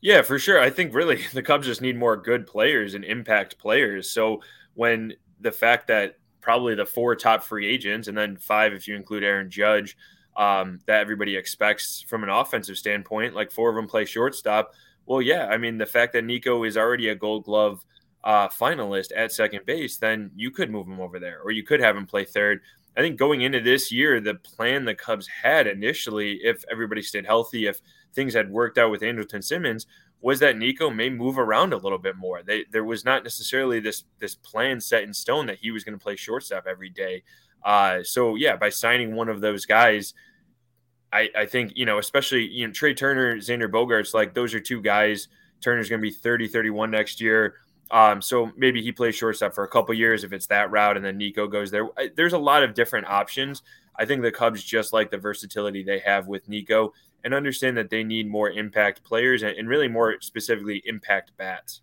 [0.00, 0.60] Yeah, for sure.
[0.60, 4.10] I think really the Cubs just need more good players and impact players.
[4.10, 4.42] So,
[4.74, 8.96] when the fact that probably the four top free agents, and then five if you
[8.96, 9.96] include Aaron Judge,
[10.36, 14.72] um, that everybody expects from an offensive standpoint, like four of them play shortstop.
[15.06, 17.84] Well, yeah, I mean, the fact that Nico is already a gold glove
[18.24, 21.80] uh, finalist at second base, then you could move him over there or you could
[21.80, 22.60] have him play third.
[22.96, 27.26] I think going into this year, the plan the Cubs had initially, if everybody stayed
[27.26, 27.80] healthy, if
[28.14, 29.86] things had worked out with Andrelton Simmons,
[30.20, 32.42] was that Nico may move around a little bit more.
[32.42, 35.98] They, there was not necessarily this this plan set in stone that he was going
[35.98, 37.22] to play shortstop every day.
[37.64, 40.12] Uh, so yeah, by signing one of those guys,
[41.12, 44.60] I, I think you know, especially you know Trea Turner, Xander Bogaerts, like those are
[44.60, 45.28] two guys.
[45.62, 47.54] Turner's going to be 30, 31 next year
[47.90, 51.04] Um, so maybe he plays shortstop for a couple years if it's that route, and
[51.04, 51.88] then Nico goes there.
[52.14, 53.62] There's a lot of different options.
[53.96, 56.92] I think the Cubs just like the versatility they have with Nico
[57.24, 61.82] and understand that they need more impact players and, really more specifically impact bats.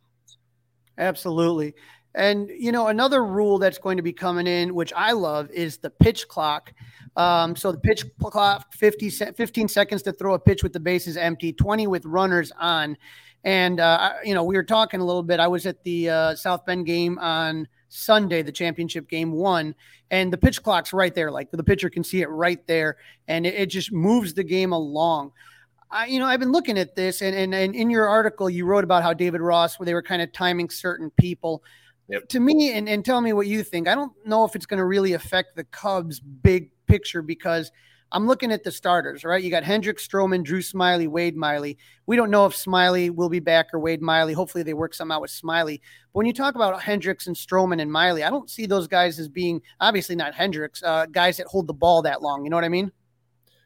[0.97, 1.75] Absolutely.
[2.15, 5.77] And, you know, another rule that's going to be coming in, which I love, is
[5.77, 6.73] the pitch clock.
[7.15, 11.17] Um, so the pitch clock, 50 15 seconds to throw a pitch with the bases
[11.17, 12.97] empty, 20 with runners on.
[13.47, 15.39] And, uh, you know, we were talking a little bit.
[15.39, 19.73] I was at the uh, South Bend game on Sunday, the championship game one,
[20.11, 21.31] and the pitch clock's right there.
[21.31, 22.97] Like the pitcher can see it right there,
[23.29, 25.31] and it, it just moves the game along.
[25.89, 28.65] I, you know, I've been looking at this, and, and and in your article, you
[28.65, 31.63] wrote about how David Ross, where they were kind of timing certain people.
[32.09, 32.27] Yep.
[32.27, 33.87] To me, and, and tell me what you think.
[33.87, 37.71] I don't know if it's going to really affect the Cubs' big picture because
[38.11, 39.43] I'm looking at the starters, right?
[39.43, 41.77] You got Hendrick, Stroman, Drew Smyly, Wade Miley.
[42.05, 44.33] We don't know if Smyly will be back or Wade Miley.
[44.33, 45.79] Hopefully, they work some out with Smyly.
[46.13, 49.19] But when you talk about Hendricks and Stroman and Miley, I don't see those guys
[49.19, 52.43] as being obviously not Hendricks, uh, guys that hold the ball that long.
[52.43, 52.91] You know what I mean?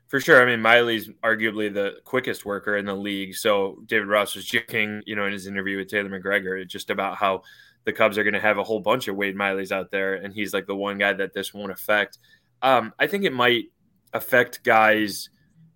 [0.08, 0.42] For sure.
[0.42, 3.36] I mean, Miley's arguably the quickest worker in the league.
[3.36, 7.16] So David Ross was joking, you know, in his interview with Taylor McGregor, just about
[7.16, 7.44] how
[7.86, 10.34] the Cubs are going to have a whole bunch of Wade Mileys out there, and
[10.34, 12.18] he's like the one guy that this won't affect.
[12.62, 13.66] Um, I think it might
[14.14, 15.30] affect guys.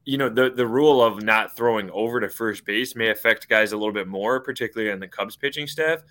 [0.06, 3.72] You know, the the rule of not throwing over to first base may affect guys
[3.72, 6.04] a little bit more, particularly on the Cubs pitching staff.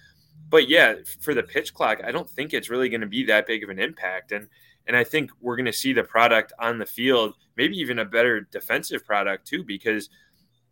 [0.48, 3.46] But yeah, for the pitch clock, I don't think it's really going to be that
[3.46, 4.32] big of an impact.
[4.32, 4.48] And
[4.86, 8.04] and I think we're going to see the product on the field, maybe even a
[8.04, 10.10] better defensive product too, because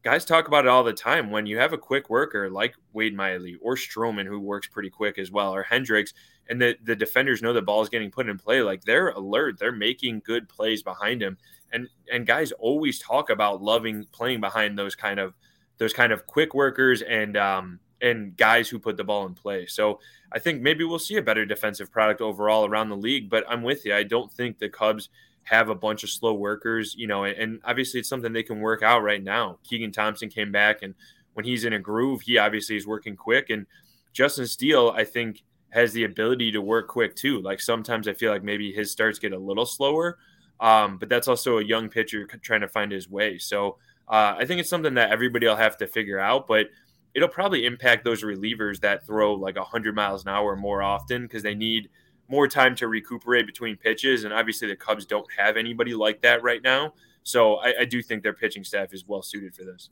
[0.03, 1.31] guys talk about it all the time.
[1.31, 5.19] When you have a quick worker like Wade Miley or Stroman, who works pretty quick
[5.19, 6.13] as well, or Hendricks,
[6.49, 9.59] and the, the defenders know the ball is getting put in play, like they're alert,
[9.59, 11.39] they're making good plays behind him.
[11.73, 15.35] And and guys always talk about loving playing behind those kind of
[15.79, 19.65] those kind of quick workers and um and guys who put the ball in play.
[19.67, 20.01] So
[20.33, 23.31] I think maybe we'll see a better defensive product overall around the league.
[23.31, 23.95] But I'm with you.
[23.95, 25.09] I don't think the Cubs
[25.45, 28.83] have a bunch of slow workers, you know, and obviously it's something they can work
[28.83, 29.59] out right now.
[29.65, 30.95] Keegan Thompson came back, and
[31.35, 33.51] when he's in a groove, he obviously is working quick.
[33.51, 33.67] And
[34.13, 37.41] Justin Steele, I think, has the ability to work quick too.
[37.41, 40.19] Like sometimes I feel like maybe his starts get a little slower,
[40.61, 43.39] um, but that's also a young pitcher trying to find his way.
[43.39, 43.79] So
[44.09, 46.67] uh, I think it's something that everybody will have to figure out, but
[47.15, 51.43] it'll probably impact those relievers that throw like 100 miles an hour more often because
[51.43, 51.89] they need–
[52.33, 54.25] more time to recuperate between pitches.
[54.25, 56.95] And obviously, the Cubs don't have anybody like that right now.
[57.23, 59.91] So I, I do think their pitching staff is well suited for this.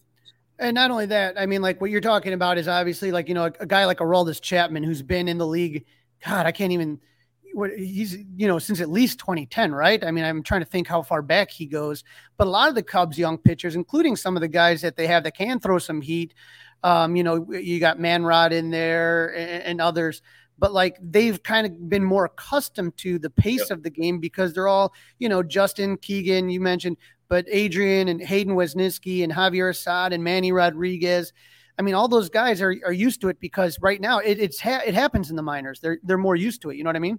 [0.58, 3.34] And not only that, I mean, like what you're talking about is obviously like, you
[3.34, 5.84] know, a, a guy like Aroldis Chapman who's been in the league.
[6.26, 6.98] God, I can't even
[7.52, 10.86] what he's you know since at least 2010 right i mean i'm trying to think
[10.86, 12.04] how far back he goes
[12.36, 15.04] but a lot of the cubs young pitchers including some of the guys that they
[15.04, 16.32] have that can throw some heat
[16.84, 20.22] um, you know you got manrod in there and, and others
[20.60, 23.70] but like they've kind of been more accustomed to the pace yep.
[23.70, 28.20] of the game because they're all, you know, Justin Keegan, you mentioned, but Adrian and
[28.20, 31.32] Hayden Wesneski and Javier Assad and Manny Rodriguez.
[31.78, 34.60] I mean, all those guys are, are used to it because right now it, it's
[34.60, 35.80] ha- it happens in the minors.
[35.80, 36.76] They're they're more used to it.
[36.76, 37.18] You know what I mean?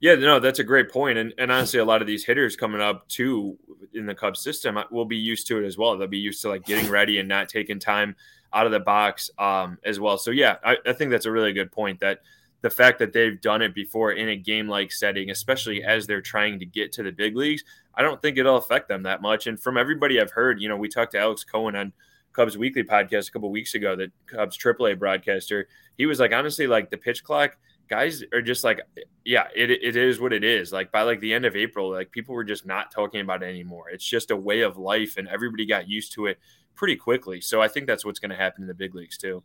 [0.00, 1.16] Yeah, no, that's a great point.
[1.16, 3.56] And and honestly, a lot of these hitters coming up too
[3.94, 5.96] in the Cubs system will be used to it as well.
[5.96, 8.14] They'll be used to like getting ready and not taking time
[8.52, 10.18] out of the box um, as well.
[10.18, 12.20] So yeah, I, I think that's a really good point that
[12.62, 16.20] the fact that they've done it before in a game like setting, especially as they're
[16.20, 19.46] trying to get to the big leagues, I don't think it'll affect them that much.
[19.46, 21.92] And from everybody I've heard, you know, we talked to Alex Cohen on
[22.32, 25.68] Cubs Weekly podcast a couple weeks ago, the Cubs AAA broadcaster.
[25.98, 27.56] He was like, honestly, like the pitch clock
[27.88, 28.80] guys are just like,
[29.24, 30.72] yeah, it, it is what it is.
[30.72, 33.46] Like by like the end of April, like people were just not talking about it
[33.46, 33.90] anymore.
[33.90, 36.38] It's just a way of life, and everybody got used to it
[36.74, 37.40] pretty quickly.
[37.40, 39.42] So I think that's what's going to happen in the big leagues too.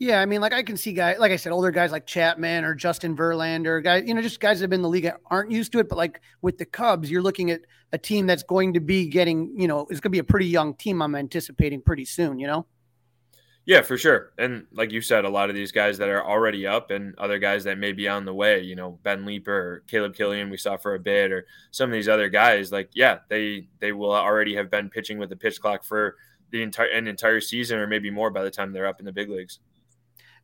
[0.00, 2.64] Yeah, I mean, like I can see guys, like I said, older guys like Chapman
[2.64, 5.20] or Justin Verlander, guys, you know, just guys that have been in the league that
[5.26, 5.90] aren't used to it.
[5.90, 7.60] But like with the Cubs, you're looking at
[7.92, 10.46] a team that's going to be getting, you know, it's going to be a pretty
[10.46, 11.02] young team.
[11.02, 12.64] I'm anticipating pretty soon, you know.
[13.66, 14.32] Yeah, for sure.
[14.38, 17.38] And like you said, a lot of these guys that are already up and other
[17.38, 20.56] guys that may be on the way, you know, Ben Leeper or Caleb Kilian, we
[20.56, 24.14] saw for a bit, or some of these other guys, like, yeah, they they will
[24.14, 26.16] already have been pitching with the pitch clock for
[26.50, 29.12] the entire an entire season or maybe more by the time they're up in the
[29.12, 29.60] big leagues.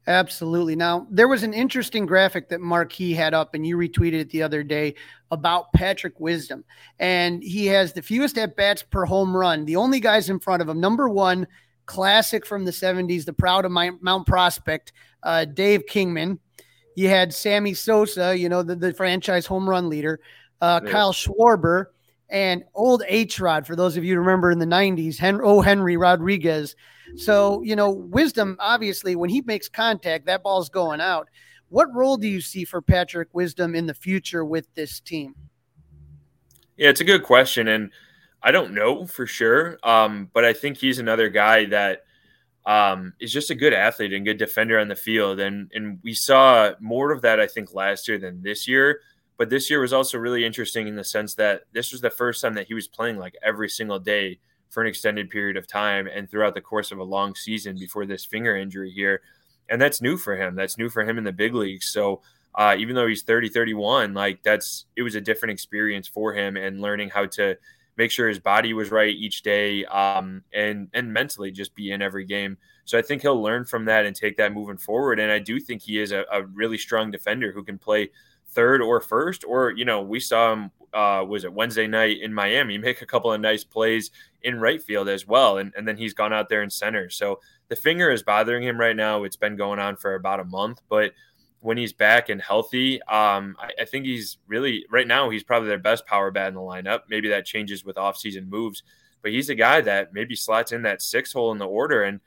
[0.09, 0.77] Absolutely.
[0.77, 4.43] Now, there was an interesting graphic that Marquee had up, and you retweeted it the
[4.43, 4.95] other day
[5.33, 6.65] about Patrick Wisdom.
[7.01, 9.65] And he has the fewest at bats per home run.
[9.65, 11.49] The only guys in front of him, number one,
[11.87, 14.93] classic from the 70s, the proud of my Mount Prospect,
[15.25, 16.39] uh, Dave Kingman.
[16.95, 20.21] You had Sammy Sosa, you know, the, the franchise home run leader,
[20.61, 20.91] uh, yeah.
[20.91, 21.87] Kyle Schwarber,
[22.29, 25.61] and old H Rod, for those of you who remember in the 90s, Hen- oh,
[25.61, 26.77] Henry Rodriguez.
[27.15, 31.29] So, you know, wisdom, obviously, when he makes contact, that ball's going out.
[31.69, 35.35] What role do you see for Patrick Wisdom in the future with this team?
[36.77, 37.69] Yeah, it's a good question.
[37.69, 37.91] And
[38.43, 39.79] I don't know for sure.
[39.83, 42.05] Um, but I think he's another guy that
[42.67, 45.41] um, is just a good athlete and good defender on the field.
[45.41, 49.01] And, and we saw more of that, I think, last year than this year.
[49.39, 52.41] But this year was also really interesting in the sense that this was the first
[52.41, 54.39] time that he was playing like every single day
[54.71, 58.07] for an extended period of time and throughout the course of a long season before
[58.07, 59.23] this finger injury here.
[59.69, 60.55] And that's new for him.
[60.55, 61.89] That's new for him in the big leagues.
[61.89, 62.23] So
[62.55, 66.57] uh, even though he's 30, 31, like that's it was a different experience for him
[66.57, 67.57] and learning how to
[67.97, 72.03] make sure his body was right each day um, and and mentally just be in
[72.03, 72.57] every game.
[72.85, 75.19] So I think he'll learn from that and take that moving forward.
[75.19, 78.11] And I do think he is a, a really strong defender who can play
[78.49, 82.33] third or first, or you know, we saw him uh, was it Wednesday night in
[82.33, 84.11] Miami make a couple of nice plays
[84.43, 87.11] in right field as well, and and then he's gone out there in center.
[87.11, 89.25] So the finger is bothering him right now.
[89.25, 91.13] It's been going on for about a month, but
[91.61, 95.69] when he's back and healthy, um, I, I, think he's really right now he's probably
[95.69, 97.01] their best power bat in the lineup.
[97.09, 98.83] Maybe that changes with offseason moves,
[99.21, 102.21] but he's a guy that maybe slots in that six hole in the order and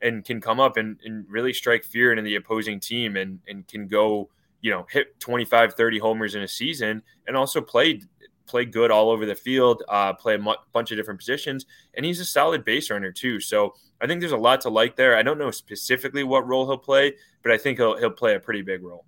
[0.00, 3.66] and can come up and, and really strike fear into the opposing team and and
[3.66, 4.30] can go
[4.64, 8.06] you know, hit 25, 30 homers in a season and also played
[8.46, 12.04] play good all over the field, uh, play a m- bunch of different positions, and
[12.04, 13.40] he's a solid base runner too.
[13.40, 15.16] So I think there's a lot to like there.
[15.16, 18.40] I don't know specifically what role he'll play, but I think he'll he'll play a
[18.40, 19.04] pretty big role.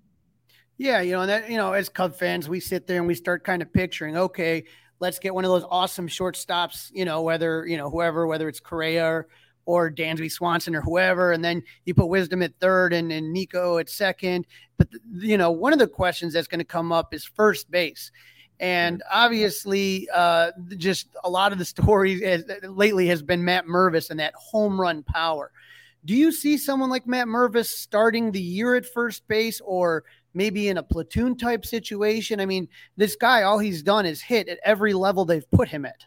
[0.79, 3.15] Yeah, you know, and that you know, as Cub fans, we sit there and we
[3.15, 4.65] start kind of picturing, okay,
[5.01, 8.61] let's get one of those awesome shortstops, you know, whether you know whoever, whether it's
[8.61, 9.29] Correa or,
[9.65, 13.79] or Dansby Swanson or whoever, and then you put Wisdom at third and, and Nico
[13.79, 14.47] at second.
[14.77, 18.13] But you know, one of the questions that's going to come up is first base.
[18.59, 24.11] And obviously, uh, just a lot of the stories as, lately has been Matt Mervis
[24.11, 25.51] and that home run power.
[26.05, 30.69] Do you see someone like Matt Mervis starting the year at first base or maybe
[30.69, 32.41] in a platoon type situation?
[32.41, 35.85] I mean, this guy, all he's done is hit at every level they've put him
[35.85, 36.05] at.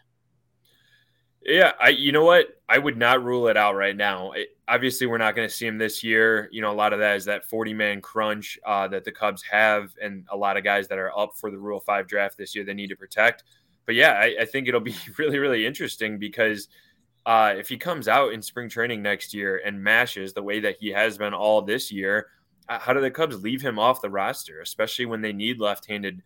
[1.42, 2.48] Yeah, I you know what?
[2.68, 4.32] I would not rule it out right now.
[4.32, 6.48] It, obviously, we're not going to see him this year.
[6.52, 9.42] You know, a lot of that is that 40 man crunch uh, that the Cubs
[9.50, 12.54] have, and a lot of guys that are up for the Rule 5 draft this
[12.54, 13.44] year they need to protect.
[13.86, 16.68] But yeah, I, I think it'll be really, really interesting because
[17.24, 20.76] uh, if he comes out in spring training next year and mashes the way that
[20.78, 22.28] he has been all this year,
[22.68, 26.22] how do the Cubs leave him off the roster, especially when they need left handed?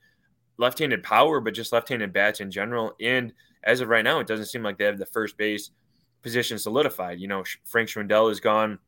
[0.57, 2.95] left-handed power, but just left-handed bats in general.
[3.01, 3.33] And
[3.65, 5.71] as of right now, it doesn't seem like they have the first base
[6.23, 7.19] position solidified.
[7.19, 8.79] You know, Frank Schwindel is gone.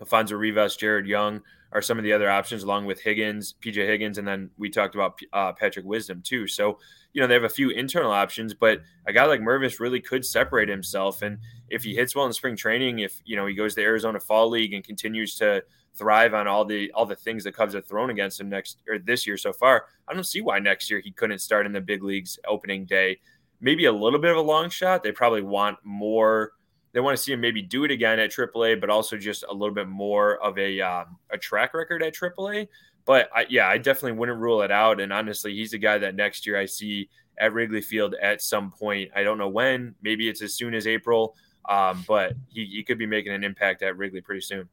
[0.00, 4.16] Alfonso Rivas, Jared Young are some of the other options, along with Higgins, PJ Higgins,
[4.16, 6.46] and then we talked about uh, Patrick Wisdom too.
[6.46, 6.78] So,
[7.12, 10.24] you know, they have a few internal options, but a guy like Mervis really could
[10.24, 11.20] separate himself.
[11.20, 14.20] And if he hits well in spring training, if you know he goes to Arizona
[14.20, 15.62] Fall League and continues to
[15.94, 18.98] thrive on all the all the things the Cubs have thrown against him next or
[18.98, 21.80] this year so far, I don't see why next year he couldn't start in the
[21.80, 23.18] big leagues opening day.
[23.60, 25.02] Maybe a little bit of a long shot.
[25.02, 26.52] They probably want more.
[26.92, 29.52] They want to see him maybe do it again at AAA, but also just a
[29.52, 32.68] little bit more of a um, a track record at AAA.
[33.04, 35.00] But I, yeah, I definitely wouldn't rule it out.
[35.00, 38.70] And honestly, he's a guy that next year I see at Wrigley Field at some
[38.70, 39.10] point.
[39.14, 39.94] I don't know when.
[40.02, 41.34] Maybe it's as soon as April.
[41.68, 44.68] Um, but he, he could be making an impact at Wrigley pretty soon.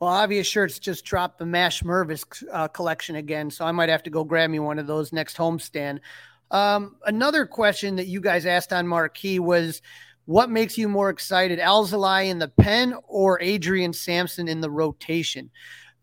[0.00, 4.02] Well, obvious shirts just dropped the Mash Mervis uh, collection again, so I might have
[4.02, 6.00] to go grab me one of those next homestand.
[6.50, 9.82] Um, another question that you guys asked on Marquee was,
[10.26, 15.50] what makes you more excited, Alzolay in the pen or Adrian Sampson in the rotation?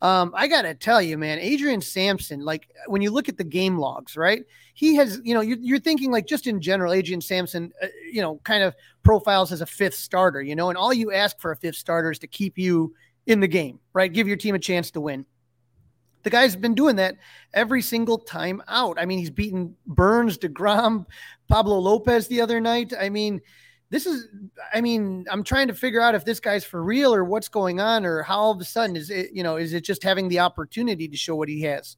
[0.01, 3.77] Um, I gotta tell you, man, Adrian Sampson, like when you look at the game
[3.77, 4.43] logs, right?
[4.73, 8.21] He has, you know, you're, you're thinking like just in general, Adrian Sampson, uh, you
[8.21, 11.51] know, kind of profiles as a fifth starter, you know, and all you ask for
[11.51, 12.93] a fifth starter is to keep you
[13.27, 14.11] in the game, right?
[14.11, 15.25] Give your team a chance to win.
[16.23, 17.15] The guy's been doing that
[17.53, 18.99] every single time out.
[18.99, 21.05] I mean, he's beaten Burnes, DeGrom,
[21.47, 22.93] Pablo Lopez the other night.
[22.99, 23.41] I mean,
[23.89, 24.27] this is,
[24.73, 27.79] I mean, I'm trying to figure out if this guy's for real or what's going
[27.79, 30.29] on or how all of a sudden is it, you know, is it just having
[30.29, 31.97] the opportunity to show what he has?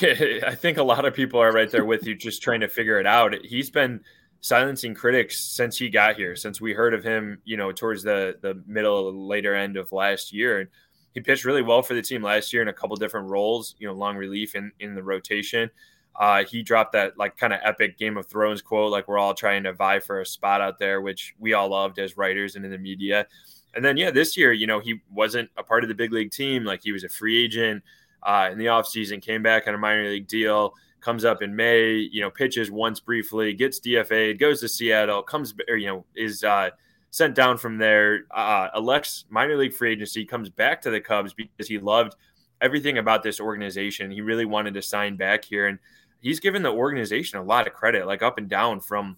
[0.00, 0.14] Yeah,
[0.46, 2.98] I think a lot of people are right there with you, just trying to figure
[2.98, 3.34] it out.
[3.44, 4.00] He's been
[4.40, 8.36] silencing critics since he got here, since we heard of him, you know, towards the
[8.40, 10.70] the middle later end of last year.
[11.16, 13.88] He pitched really well for the team last year in a couple different roles, you
[13.88, 15.70] know, long relief in in the rotation.
[16.14, 19.32] Uh, he dropped that like kind of epic Game of Thrones quote, like we're all
[19.32, 22.66] trying to vie for a spot out there, which we all loved as writers and
[22.66, 23.26] in the media.
[23.74, 26.32] And then yeah, this year, you know, he wasn't a part of the big league
[26.32, 27.82] team, like he was a free agent
[28.22, 31.92] uh, in the offseason, came back on a minor league deal comes up in May,
[31.92, 36.42] you know, pitches once briefly, gets DFA, goes to Seattle, comes, or, you know, is
[36.42, 36.70] uh,
[37.16, 38.68] sent down from there, uh,
[39.30, 42.14] minor league free agency, comes back to the Cubs because he loved
[42.60, 44.10] everything about this organization.
[44.10, 45.66] He really wanted to sign back here.
[45.66, 45.78] And
[46.20, 49.16] he's given the organization a lot of credit, like up and down from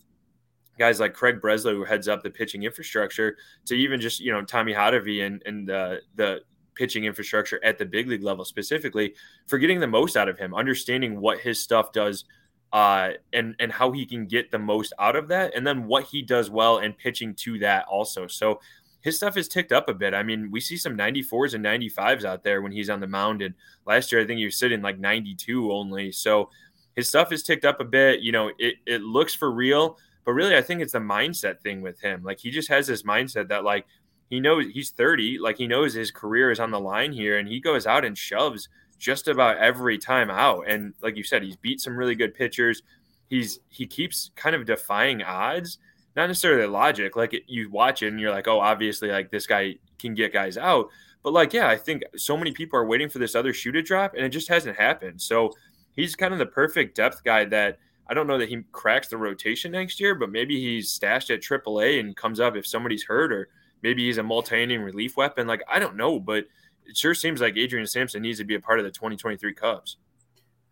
[0.78, 4.44] guys like Craig Breslow, who heads up the pitching infrastructure, to even just, you know,
[4.44, 6.42] Tommy Hotovy and, and the, the
[6.76, 9.12] pitching infrastructure at the big league level specifically
[9.48, 12.26] for getting the most out of him, understanding what his stuff does
[12.72, 16.04] uh, and and how he can get the most out of that, and then what
[16.04, 18.26] he does well and pitching to that also.
[18.26, 18.60] So
[19.00, 20.12] his stuff has ticked up a bit.
[20.12, 23.42] I mean, we see some 94s and 95s out there when he's on the mound,
[23.42, 23.54] and
[23.86, 26.12] last year I think he was sitting like 92 only.
[26.12, 26.50] So
[26.94, 28.20] his stuff has ticked up a bit.
[28.20, 31.80] You know, it it looks for real, but really I think it's the mindset thing
[31.80, 32.22] with him.
[32.22, 33.86] Like he just has this mindset that like
[34.28, 37.48] he knows he's 30, like he knows his career is on the line here, and
[37.48, 40.64] he goes out and shoves just about every time out.
[40.66, 42.82] And like you said, he's beat some really good pitchers.
[43.28, 45.78] He's he keeps kind of defying odds,
[46.16, 47.16] not necessarily logic.
[47.16, 50.32] Like it, you watch it and you're like, oh, obviously, like this guy can get
[50.32, 50.88] guys out.
[51.22, 53.82] But like, yeah, I think so many people are waiting for this other shoe to
[53.82, 55.20] drop, and it just hasn't happened.
[55.20, 55.52] So
[55.94, 57.78] he's kind of the perfect depth guy that
[58.08, 61.42] I don't know that he cracks the rotation next year, but maybe he's stashed at
[61.42, 63.48] AAA and comes up if somebody's hurt, or
[63.82, 65.46] maybe he's a multi-inning relief weapon.
[65.46, 66.44] Like I don't know, but
[66.88, 69.98] it sure seems like Adrian Sampson needs to be a part of the 2023 Cubs.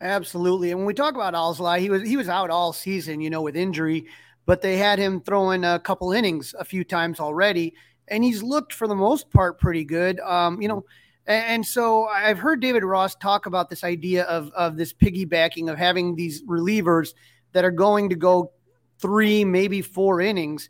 [0.00, 0.70] Absolutely.
[0.70, 3.42] And when we talk about Alzolay, he was he was out all season, you know,
[3.42, 4.06] with injury,
[4.44, 7.74] but they had him throwing a couple innings a few times already,
[8.08, 10.20] and he's looked for the most part pretty good.
[10.20, 10.84] Um, you know,
[11.26, 15.70] and, and so I've heard David Ross talk about this idea of of this piggybacking
[15.70, 17.14] of having these relievers
[17.52, 18.52] that are going to go
[18.98, 20.68] three, maybe four innings.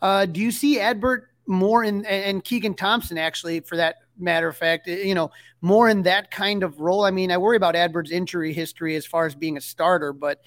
[0.00, 4.56] Uh, do you see Adbert more in and Keegan Thompson actually for that matter of
[4.56, 7.04] fact, you know, more in that kind of role.
[7.04, 10.40] I mean, I worry about Adbert's injury history as far as being a starter, but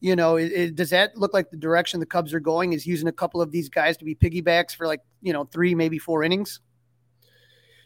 [0.00, 2.72] you know, it, it, does that look like the direction the Cubs are going?
[2.72, 5.74] Is using a couple of these guys to be piggybacks for like you know three,
[5.74, 6.60] maybe four innings?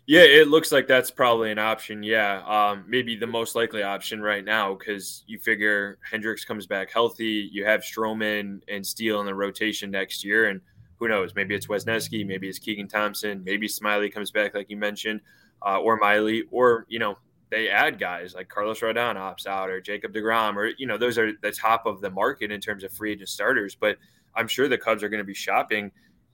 [0.04, 2.02] Yeah, it looks like that's probably an option.
[2.02, 6.90] Yeah, um, maybe the most likely option right now because you figure Hendricks comes back
[6.92, 7.48] healthy.
[7.52, 10.60] You have Stroman and Steele in the rotation next year, and
[11.02, 11.34] who knows?
[11.34, 15.20] Maybe it's Wesneski, maybe it's Keegan Thompson, maybe Smyly comes back like you mentioned,
[15.66, 17.18] uh, or Miley, or you know
[17.50, 21.18] they add guys like Carlos Rodon opts out or Jacob Degrom, or you know those
[21.18, 23.74] are the top of the market in terms of free agent starters.
[23.74, 23.98] But
[24.36, 25.90] I'm sure the Cubs are going to be shopping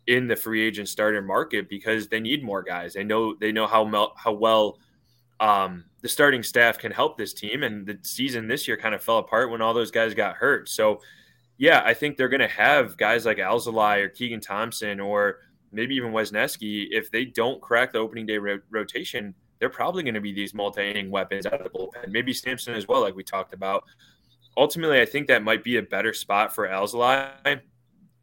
[0.07, 2.93] in the free agent starter market because they need more guys.
[2.93, 4.79] They know they know how how well
[5.41, 9.03] um, the starting staff can help this team, and the season this year kind of
[9.03, 10.69] fell apart when all those guys got hurt.
[10.69, 11.01] So
[11.59, 15.41] yeah, I think they're going to have guys like Alzolay or Keegan Thompson or
[15.73, 16.87] maybe even Wesneski.
[16.91, 20.55] If they don't crack the opening day ro- rotation, they're probably going to be these
[20.55, 22.11] multi-inning weapons out of the bullpen.
[22.11, 23.85] Maybe Sampson as well, like we talked about.
[24.57, 27.61] Ultimately, I think that might be a better spot for Alzolay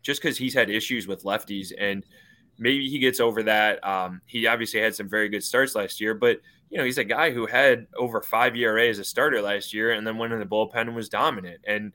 [0.02, 2.06] just because he's had issues with lefties and
[2.58, 3.86] maybe he gets over that.
[3.86, 7.04] Um, he obviously had some very good starts last year, but you know he's a
[7.04, 10.40] guy who had over five ERA as a starter last year, and then went in
[10.40, 11.62] the bullpen and was dominant.
[11.68, 11.94] And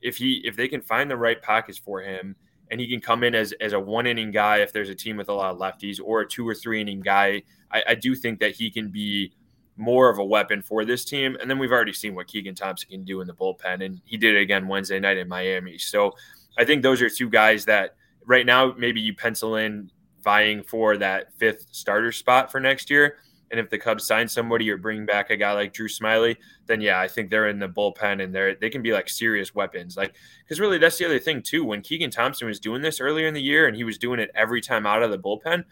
[0.00, 2.36] if he if they can find the right package for him
[2.70, 5.16] and he can come in as, as a one inning guy if there's a team
[5.16, 8.14] with a lot of lefties or a two or three inning guy, I, I, do
[8.14, 9.32] think that he can be
[9.78, 11.36] more of a weapon for this team.
[11.40, 14.16] And then we've already seen what Keegan Thompson can do in the bullpen, and he
[14.16, 15.78] did it again Wednesday night in Miami.
[15.78, 16.12] So
[16.58, 17.94] I think those are two guys that
[18.26, 19.90] right now maybe you pencil in
[20.22, 23.18] vying for that fifth starter spot for next year.
[23.50, 26.36] And if the Cubs sign somebody or bring back a guy like Drew Smyly,
[26.66, 29.54] then yeah, I think they're in the bullpen and they're they can be like serious
[29.54, 29.96] weapons.
[29.96, 31.64] Like because really that's the other thing too.
[31.64, 34.30] When Keegan Thompson was doing this earlier in the year and he was doing it
[34.34, 35.64] every time out of the bullpen,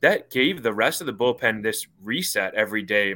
[0.00, 3.14] that gave the rest of the bullpen this reset every day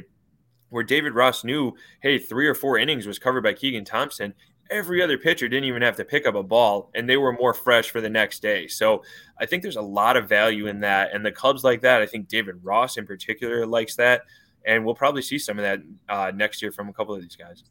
[0.69, 4.33] where David Ross knew, hey, three or four innings was covered by Keegan Thompson,
[4.69, 7.53] every other pitcher didn't even have to pick up a ball and they were more
[7.53, 8.67] fresh for the next day.
[8.67, 9.03] So
[9.39, 11.13] I think there's a lot of value in that.
[11.13, 12.01] And the Cubs like that.
[12.01, 14.21] I think David Ross in particular likes that.
[14.65, 17.35] And we'll probably see some of that uh, next year from a couple of these
[17.35, 17.63] guys.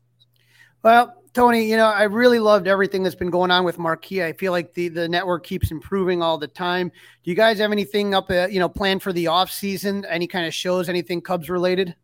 [0.83, 4.25] Well, Tony, you know, I really loved everything that's been going on with Marquee.
[4.25, 6.89] I feel like the, the network keeps improving all the time.
[7.23, 10.05] Do you guys have anything up, uh, you know, planned for the off season?
[10.07, 11.95] Any kind of shows, anything Cubs related?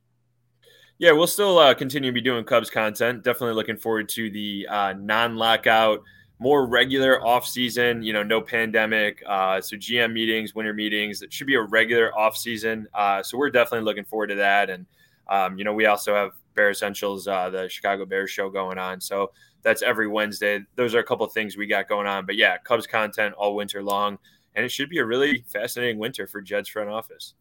[0.99, 3.22] Yeah, we'll still uh, continue to be doing Cubs content.
[3.22, 6.03] Definitely looking forward to the uh, non-lockout,
[6.38, 8.03] more regular off-season.
[8.03, 9.22] You know, no pandemic.
[9.26, 11.20] Uh, so GM meetings, winter meetings.
[11.20, 12.88] It should be a regular off-season.
[12.94, 14.70] Uh, so we're definitely looking forward to that.
[14.70, 14.86] And
[15.28, 19.01] um, you know, we also have Bear Essentials, uh, the Chicago Bears show going on.
[19.01, 19.32] So
[19.62, 20.61] that's every Wednesday.
[20.76, 22.24] Those are a couple things we got going on.
[22.24, 24.18] But yeah, Cubs content all winter long,
[24.55, 27.34] and it should be a really fascinating winter for Jed's front office.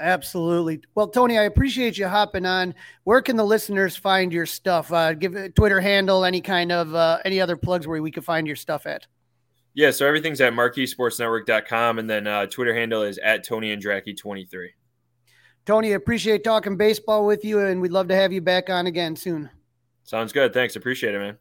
[0.00, 0.80] Absolutely.
[0.94, 2.74] Well, Tony, I appreciate you hopping on.
[3.04, 4.92] Where can the listeners find your stuff?
[4.92, 8.22] Uh, give a Twitter handle, any kind of uh, any other plugs where we can
[8.22, 9.06] find your stuff at.
[9.74, 14.72] Yeah, so everything's at marqueesportsnetwork.com, and then uh, Twitter handle is at Tony Andracki 23.
[15.64, 19.14] Tony, appreciate talking baseball with you, and we'd love to have you back on again
[19.14, 19.48] soon.
[20.02, 20.52] Sounds good.
[20.52, 20.74] Thanks.
[20.74, 21.38] Appreciate it, man.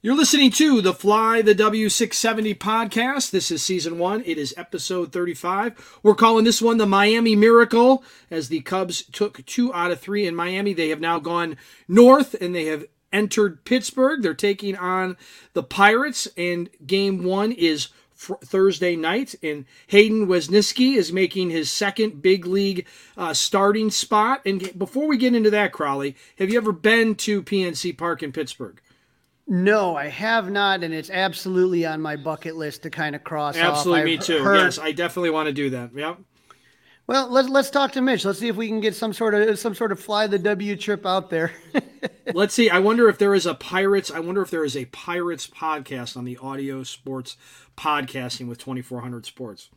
[0.00, 3.32] You're listening to the Fly the W670 podcast.
[3.32, 4.22] This is season one.
[4.24, 5.98] It is episode 35.
[6.04, 10.24] We're calling this one the Miami Miracle as the Cubs took two out of three
[10.24, 10.72] in Miami.
[10.72, 11.56] They have now gone
[11.88, 14.22] north and they have entered Pittsburgh.
[14.22, 15.16] They're taking on
[15.54, 19.34] the Pirates, and game one is Thursday night.
[19.42, 22.86] And Hayden Wesneski is making his second big league
[23.16, 24.42] uh, starting spot.
[24.46, 28.30] And before we get into that, Crawly, have you ever been to PNC Park in
[28.30, 28.80] Pittsburgh?
[29.50, 33.56] No, I have not, and it's absolutely on my bucket list to kind of cross.
[33.56, 34.42] Absolutely, me too.
[34.42, 34.56] Heard...
[34.56, 35.90] Yes, I definitely want to do that.
[35.94, 36.18] Yep.
[37.06, 38.26] Well, let's let's talk to Mitch.
[38.26, 40.76] Let's see if we can get some sort of some sort of fly the W
[40.76, 41.52] trip out there.
[42.34, 42.68] let's see.
[42.68, 44.10] I wonder if there is a Pirates.
[44.10, 47.38] I wonder if there is a Pirates podcast on the Audio Sports
[47.78, 49.70] Podcasting with Twenty Four Hundred Sports.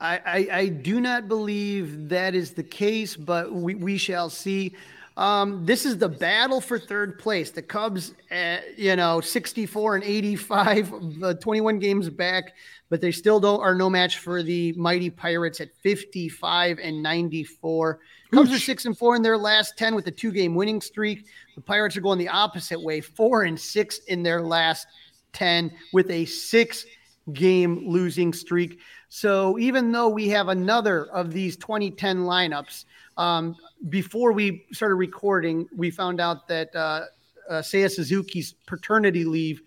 [0.00, 4.74] I, I, I do not believe that is the case, but we, we shall see.
[5.16, 7.50] Um, this is the battle for third place.
[7.50, 12.54] The Cubs, uh, you know, 64 and 85, uh, 21 games back,
[12.88, 18.00] but they still don't are no match for the mighty Pirates at 55 and 94.
[18.32, 18.56] Cubs Oof.
[18.56, 21.26] are six and four in their last 10 with a two game winning streak.
[21.54, 24.86] The Pirates are going the opposite way, four and six in their last
[25.34, 26.86] 10 with a six
[27.34, 28.80] game losing streak.
[29.10, 32.86] So even though we have another of these 2010 lineups,
[33.18, 33.56] um,
[33.88, 37.04] before we started recording, we found out that uh,
[37.48, 39.62] uh, Seiya Suzuki's paternity leave,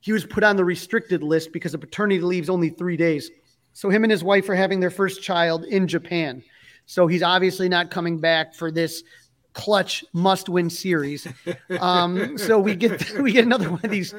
[0.00, 3.30] he was put on the restricted list because the paternity leave is only three days.
[3.72, 6.42] So him and his wife are having their first child in Japan.
[6.86, 9.02] So he's obviously not coming back for this
[9.52, 11.26] clutch must-win series.
[11.80, 14.14] Um, so we get we get another one of these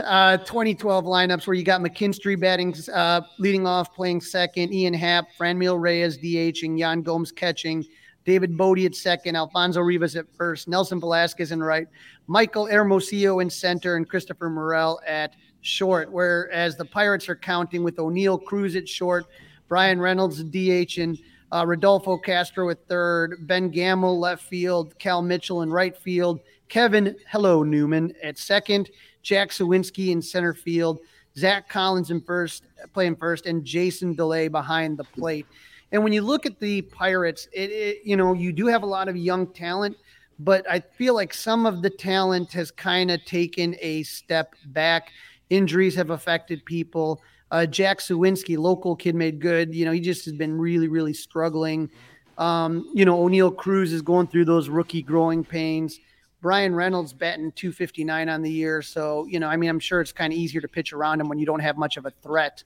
[0.00, 5.26] uh, 2012 lineups where you got McKinstry batting, uh, leading off, playing second, Ian Happ,
[5.38, 7.84] Franmil Reyes DHing, Yan Gomes catching,
[8.28, 11.86] David Bote at second, Alfonso Rivas at first, Nelson Velasquez in right,
[12.26, 16.12] Michael Hermosillo in center, and Christopher Morel at short.
[16.12, 19.24] Whereas the Pirates are counting with Oneil Cruz at short,
[19.66, 21.18] Bryan Reynolds DH and
[21.52, 27.16] uh, Rodolfo Castro at third, Ben Gamel left field, Cal Mitchell in right field, Kevin
[27.30, 28.90] Hello Newman at second,
[29.22, 30.98] Jack Suwinski in center field,
[31.34, 35.46] Zach Collins in first, playing first, and Jason Delay behind the plate.
[35.92, 38.86] And when you look at the Pirates, it, it, you know you do have a
[38.86, 39.96] lot of young talent,
[40.38, 45.10] but I feel like some of the talent has kind of taken a step back.
[45.50, 47.22] Injuries have affected people.
[47.50, 49.74] Uh, Jack Suwinski, local kid, made good.
[49.74, 51.90] You know, he just has been really, really struggling.
[52.36, 55.98] Um, you know, Oneil Cruz is going through those rookie growing pains.
[56.40, 58.80] Bryan Reynolds batting 259 on the year.
[58.80, 61.28] So, you know, I mean, I'm sure it's kind of easier to pitch around him
[61.28, 62.62] when you don't have much of a threat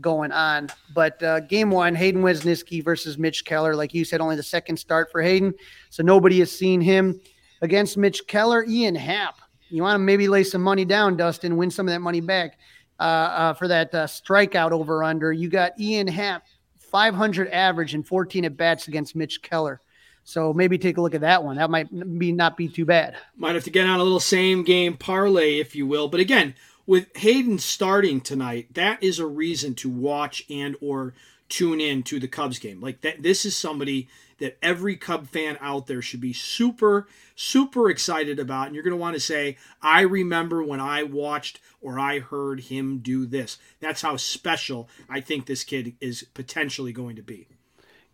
[0.00, 0.68] going on.
[0.94, 3.74] But uh, game one, Hayden Wesneski versus Mitch Keller.
[3.74, 5.54] Like you said, only the second start for Hayden.
[5.90, 7.20] So nobody has seen him
[7.62, 8.64] against Mitch Keller.
[8.68, 9.40] Ian Happ.
[9.68, 12.58] You want to maybe lay some money down, Dustin, win some of that money back
[13.00, 15.32] uh, uh, for that uh, strikeout over under.
[15.32, 16.44] You got Ian Happ,
[16.78, 19.80] 500 average and 14 at bats against Mitch Keller.
[20.24, 21.56] So maybe take a look at that one.
[21.56, 21.88] That might
[22.18, 23.16] be not be too bad.
[23.36, 26.08] Might have to get on a little same game parlay, if you will.
[26.08, 26.54] But again,
[26.86, 31.14] with Hayden starting tonight, that is a reason to watch and or
[31.48, 32.80] tune in to the Cubs game.
[32.80, 34.08] Like that, this is somebody
[34.38, 38.66] that every Cub fan out there should be super, super excited about.
[38.66, 42.60] And you're going to want to say, I remember when I watched or I heard
[42.60, 43.58] him do this.
[43.80, 47.48] That's how special I think this kid is potentially going to be.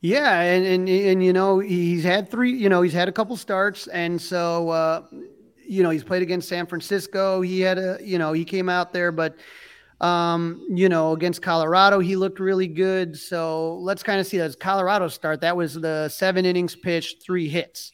[0.01, 2.53] Yeah, and, and and you know he's had three.
[2.53, 5.03] You know he's had a couple starts, and so uh,
[5.73, 7.41] you know he's played against San Francisco.
[7.41, 9.37] He had a you know he came out there, but
[10.03, 13.17] um, you know, against Colorado, he looked really good.
[13.17, 15.41] So let's kind of see that Colorado start.
[15.41, 17.93] That was the seven innings pitched, three hits.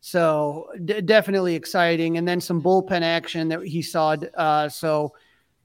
[0.00, 2.16] So d- definitely exciting.
[2.16, 4.12] And then some bullpen action that he saw.
[4.12, 5.14] Uh, so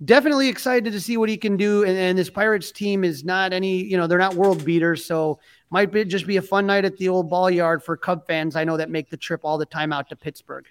[0.03, 1.83] definitely excited to see what he can do.
[1.83, 5.05] And, and, this Pirates team is not any, you know, they're not world beaters.
[5.05, 5.39] So
[5.69, 8.55] might be, just be a fun night at the old ball yard for Cub fans.
[8.55, 10.65] I know that make the trip all the time out to Pittsburgh.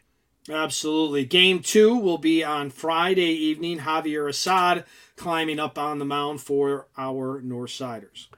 [0.48, 1.24] Absolutely.
[1.24, 3.80] Game two will be on Friday evening.
[3.80, 4.84] Javier Assad
[5.16, 8.28] climbing up on the mound for our Northsiders.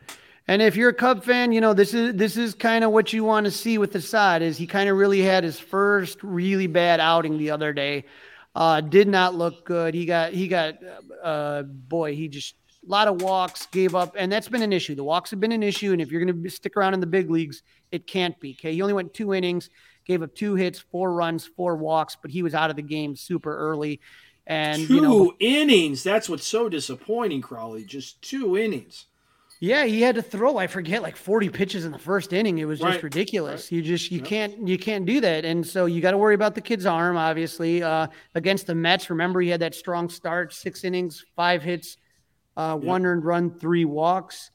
[0.47, 3.13] And if you're a Cub fan, you know this is this is kind of what
[3.13, 4.41] you want to see with Assad.
[4.41, 8.07] Is he kind of really had his first really bad outing the other day?
[8.55, 9.93] Uh, did not look good.
[9.93, 10.77] He got he got
[11.23, 14.95] uh, boy he just A lot of walks, gave up, and that's been an issue.
[14.95, 17.07] The walks have been an issue, and if you're going to stick around in the
[17.07, 18.57] big leagues, it can't be.
[18.59, 19.69] Okay, he only went two innings,
[20.09, 23.15] gave up two hits, four runs, four walks, but he was out of the game
[23.15, 24.01] super early.
[24.47, 26.03] And two you know, innings.
[26.03, 27.85] That's what's so disappointing, Crawly.
[27.85, 29.07] Just two innings.
[29.61, 30.57] Yeah, he had to throw.
[30.57, 32.59] I forget like 40 pitches in the first inning.
[32.59, 33.71] It was just Right, ridiculous.
[33.71, 35.45] You just you can't you can't do that.
[35.45, 37.83] And so you got to worry about the kid's arm, obviously.
[37.83, 41.97] Uh, against the Mets, remember he had that strong start, six innings, five hits,
[42.57, 44.51] uh, one earned run, three walks.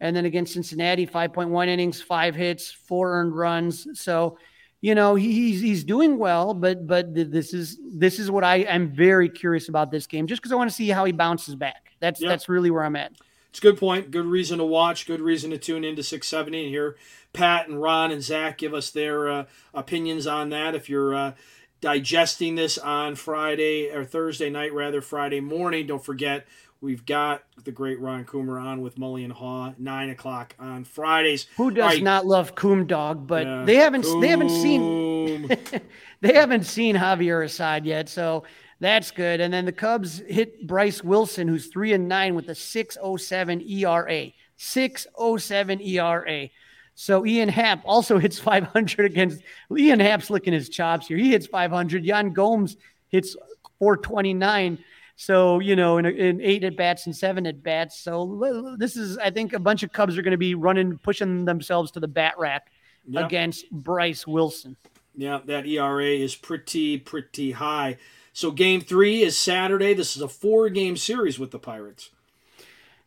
[0.00, 3.86] And then against Cincinnati, 5.1 innings, five hits, four earned runs.
[3.94, 4.38] So,
[4.80, 8.90] you know, he's he's doing well, but but this is this is what I am
[8.94, 11.92] very curious about this game, just because I want to see how he bounces back.
[12.00, 12.28] That's Yeah.
[12.28, 13.12] that's really where I'm at.
[13.50, 14.10] It's a good point.
[14.10, 15.06] Good reason to watch.
[15.06, 16.96] Good reason to tune into 670 and hear
[17.32, 20.74] Pat and Ron and Zach give us their uh, opinions on that.
[20.74, 21.32] If you're uh,
[21.80, 26.46] digesting this on Friday or Thursday night, rather Friday morning, don't forget
[26.80, 31.46] we've got the great Ron Coomer on with Mully and Haugh nine o'clock on Fridays.
[31.56, 32.02] Who does right.
[32.02, 33.26] not love Coom Dog?
[33.26, 33.64] But Yeah.
[33.64, 35.48] they haven't they haven't seen
[36.20, 38.44] they haven't seen Javier Assad yet, so
[38.80, 39.40] that's good.
[39.40, 44.32] And then the Cubs hit Bryce Wilson, who's three and nine with a 607 ERA.
[44.56, 46.48] 607 ERA.
[46.94, 49.42] So Ian Happ also hits 500 against
[49.76, 51.16] Ian Happ's licking his chops here.
[51.16, 52.04] He hits 500.
[52.04, 52.76] Yan Gomes
[53.08, 53.36] hits
[53.78, 54.78] 429.
[55.20, 57.98] So, you know, in, in eight at bats and seven at bats.
[57.98, 61.44] So this is, I think, a bunch of Cubs are going to be running, pushing
[61.44, 62.70] themselves to the bat rack
[63.12, 64.76] against Bryce Wilson.
[65.16, 67.96] Yeah, that ERA is pretty, pretty high.
[68.32, 69.92] So game three is Saturday.
[69.92, 72.10] This is a four game series with the Pirates.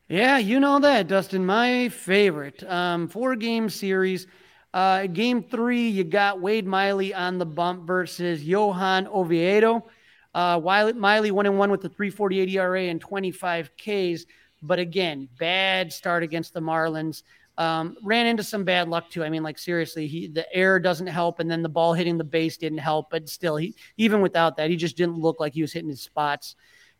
[0.09, 1.45] Yeah, you know that, Dustin.
[1.45, 2.62] My favorite.
[2.70, 4.28] Um, four game series.
[4.74, 9.86] Uh, game three, you got Wade Miley on the bump versus Johan Oviedo.
[10.34, 10.59] Uh,
[10.95, 14.25] Miley one and one with the 348 ERA and 25 Ks.
[14.61, 17.23] But again, bad start against the Marlins.
[17.57, 19.23] Um, ran into some bad luck too.
[19.23, 22.23] I mean, like seriously, he the air doesn't help, and then the ball hitting the
[22.23, 23.09] base didn't help.
[23.09, 26.01] But still, he even without that, he just didn't look like he was hitting his
[26.01, 26.55] spots.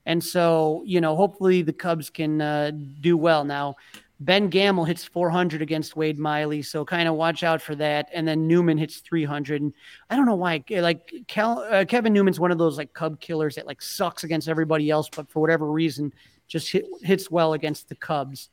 [0.06, 2.72] And so, you know, hopefully the Cubs can uh,
[3.02, 3.44] do well.
[3.44, 3.76] Now,
[4.22, 8.08] Ben Gamel hits 400 against Wade Miley, so kind of watch out for that.
[8.14, 9.64] And then Newman hits 300.
[9.64, 9.74] And
[10.12, 13.56] I don't know why, like Cal, uh, Kevin Newman's one of those like Cub killers
[13.56, 16.14] that like sucks against everybody else, but for whatever reason,
[16.48, 18.50] just hit, hits well against the Cubs.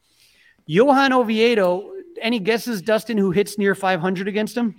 [0.64, 4.74] Johan Oviedo, any guesses, Dustin, who hits near 500 against him?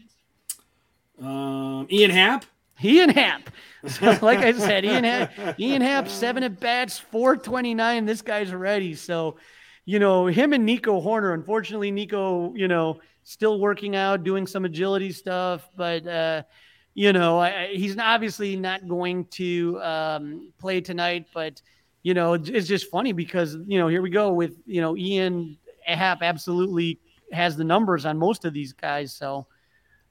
[1.22, 2.46] Um, Ian Happ.
[2.84, 3.50] Ian Happ.
[3.88, 8.06] So, like I said, Ian Happ, Ian Happ, seven at bats, 429.
[8.06, 8.94] This guy's ready.
[8.94, 9.38] So,
[9.90, 14.64] you know, him and Nico Hoerner, unfortunately, Nico, you know, still working out, doing some
[14.64, 16.44] agility stuff, but, uh,
[16.94, 21.60] you know, I, he's obviously not going to um, play tonight, but,
[22.04, 24.96] you know, it's it's just funny because, you know, here we go with, you know,
[24.96, 27.00] Ian Happ absolutely
[27.32, 29.12] has the numbers on most of these guys.
[29.12, 29.48] So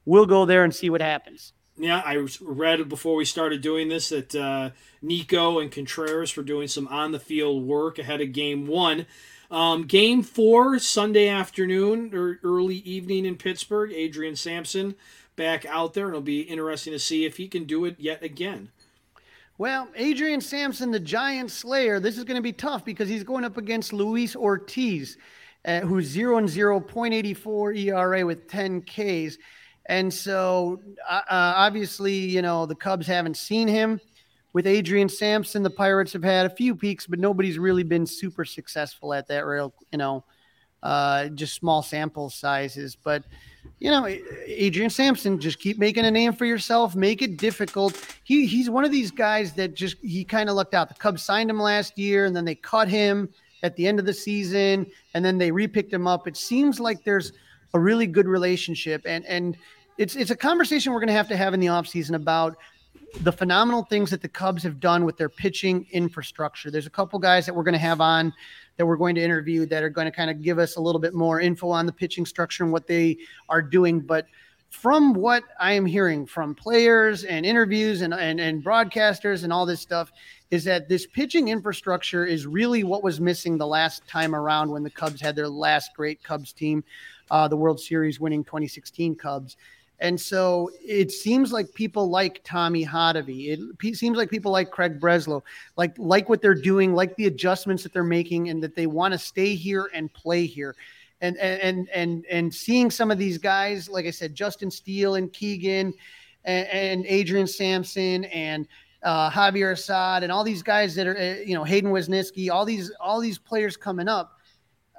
[0.04, 1.52] we'll go there and see what happens.
[1.76, 4.70] Yeah, I read before we started doing this that uh,
[5.02, 9.06] Nico and Contreras were doing some on the field work ahead of game one.
[9.50, 13.92] Um, game four, Sunday afternoon or early evening in Pittsburgh.
[13.92, 14.94] Adrian Sampson
[15.36, 18.22] back out there, and it'll be interesting to see if he can do it yet
[18.22, 18.70] again.
[19.56, 23.44] Well, Adrian Sampson, the Giant Slayer, this is going to be tough because he's going
[23.44, 25.16] up against Luis Ortiz,
[25.64, 29.38] uh, who's 0 and 0, 0.84 ERA with 10 Ks.
[29.86, 34.00] And so, uh, uh, obviously, you know, the Cubs haven't seen him.
[34.52, 38.44] With Adrian Sampson, the Pirates have had a few peeks, but nobody's really been super
[38.44, 40.24] successful at that real, you know,
[40.82, 42.96] uh, just small sample sizes.
[42.96, 43.24] But,
[43.78, 44.06] you know,
[44.46, 48.00] Adrian Sampson, just keep making a name for yourself, make it difficult.
[48.24, 50.88] He he's one of these guys that just he kind of lucked out.
[50.88, 53.28] The Cubs signed him last year and then they cut him
[53.62, 56.26] at the end of the season and then they repicked him up.
[56.26, 57.32] It seems like there's
[57.74, 59.56] a really good relationship and and
[59.98, 62.56] it's it's a conversation we're going to have to have in the offseason about
[63.20, 66.70] the phenomenal things that the Cubs have done with their pitching infrastructure.
[66.70, 68.32] There's a couple guys that we're going to have on
[68.76, 71.00] that we're going to interview that are going to kind of give us a little
[71.00, 73.18] bit more info on the pitching structure and what they
[73.48, 74.00] are doing.
[74.00, 74.26] But
[74.70, 79.66] from what I am hearing from players and interviews and, and, and broadcasters and all
[79.66, 80.12] this stuff,
[80.50, 84.82] is that this pitching infrastructure is really what was missing the last time around when
[84.82, 86.84] the Cubs had their last great Cubs team,
[87.30, 89.56] uh, the World Series winning 2016 Cubs.
[90.00, 93.76] And so it seems like people like Tommy Hotovy.
[93.82, 95.42] It seems like people like Craig Breslow,
[95.76, 99.12] like like what they're doing, like the adjustments that they're making, and that they want
[99.12, 100.76] to stay here and play here.
[101.20, 105.32] And and and and seeing some of these guys, like I said, Justin Steele and
[105.32, 105.92] Keegan,
[106.44, 108.68] and, and Adrian Sampson, and
[109.02, 112.64] uh, Javier Assad, and all these guys that are, uh, you know, Hayden Wesneski, all
[112.64, 114.38] these all these players coming up.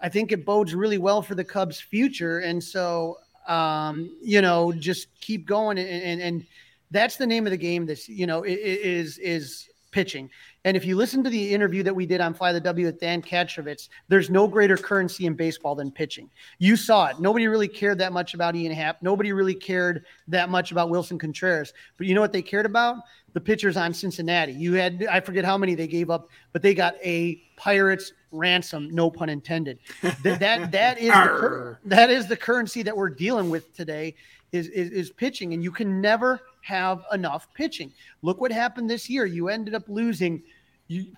[0.02, 3.18] I think it bodes really well for the Cubs' future, and so
[3.48, 6.46] um, you know, just keep going, and, and, and
[6.92, 7.86] that's the name of the game.
[7.86, 10.30] This you know is is pitching.
[10.66, 13.00] And if you listen to the interview that we did on Fly the W with
[13.00, 16.30] Dan Kantrovitz, there's no greater currency in baseball than pitching.
[16.58, 17.20] You saw it.
[17.20, 19.02] Nobody really cared that much about Ian Happ.
[19.02, 21.74] Nobody really cared that much about Willson Contreras.
[21.98, 22.98] But you know what they cared about?
[23.34, 24.52] The pitchers on Cincinnati.
[24.52, 28.90] You had I forget how many they gave up, but they got a Pirates ransom,
[28.90, 29.80] no pun intended.
[30.02, 34.16] that that, that is the, that is the currency that we're dealing with today
[34.52, 37.92] is, is, is pitching, and you can never have enough pitching.
[38.22, 39.26] Look what happened this year.
[39.26, 40.44] You ended up losing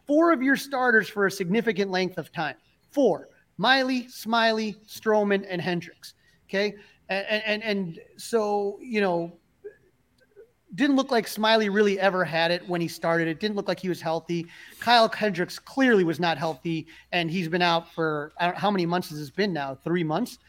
[0.08, 2.56] four of your starters for a significant length of time.
[2.92, 6.14] Four: Miley, Smyly, Stroman, and Hendricks.
[6.50, 6.76] Okay,
[7.10, 9.38] and and and so you know.
[10.74, 13.28] Didn't look like Smyly really ever had it when he started.
[13.28, 14.48] It didn't look like he was healthy.
[14.80, 19.20] Kyle Hendricks clearly was not healthy, and he's been out for how many months has
[19.20, 19.78] this been now?
[19.84, 20.40] Three months,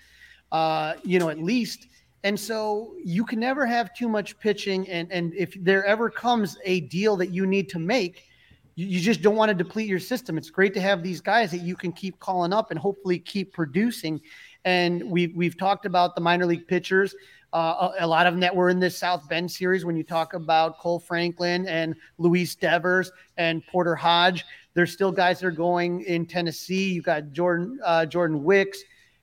[0.52, 1.88] uh, you know, at least.
[2.24, 4.88] And so you can never have too much pitching.
[4.88, 8.28] And, and if there ever comes a deal that you need to make,
[8.76, 10.38] you, you just don't want to deplete your system.
[10.38, 13.52] It's great to have these guys that you can keep calling up and hopefully keep
[13.52, 14.20] producing.
[14.64, 17.14] And we've, we've talked about the minor league pitchers.
[17.52, 19.84] Uh, a, a, lot of them that were in this South Bend series.
[19.84, 25.40] When you talk about Kohl Franklin and Luis Devers and Porter Hodge, there's still guys
[25.40, 26.92] that are going in Tennessee.
[26.92, 28.82] You got Jordan uh, Jordan Wicks.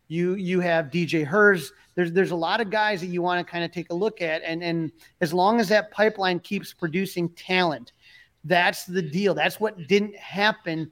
[0.10, 3.51] You you have DJ Herz there's there's a lot of guys that you want to
[3.51, 4.89] kind of take a look at, and and
[5.20, 7.91] as long as that pipeline keeps producing talent,
[8.45, 9.34] that's the deal.
[9.34, 10.89] That's what didn't happen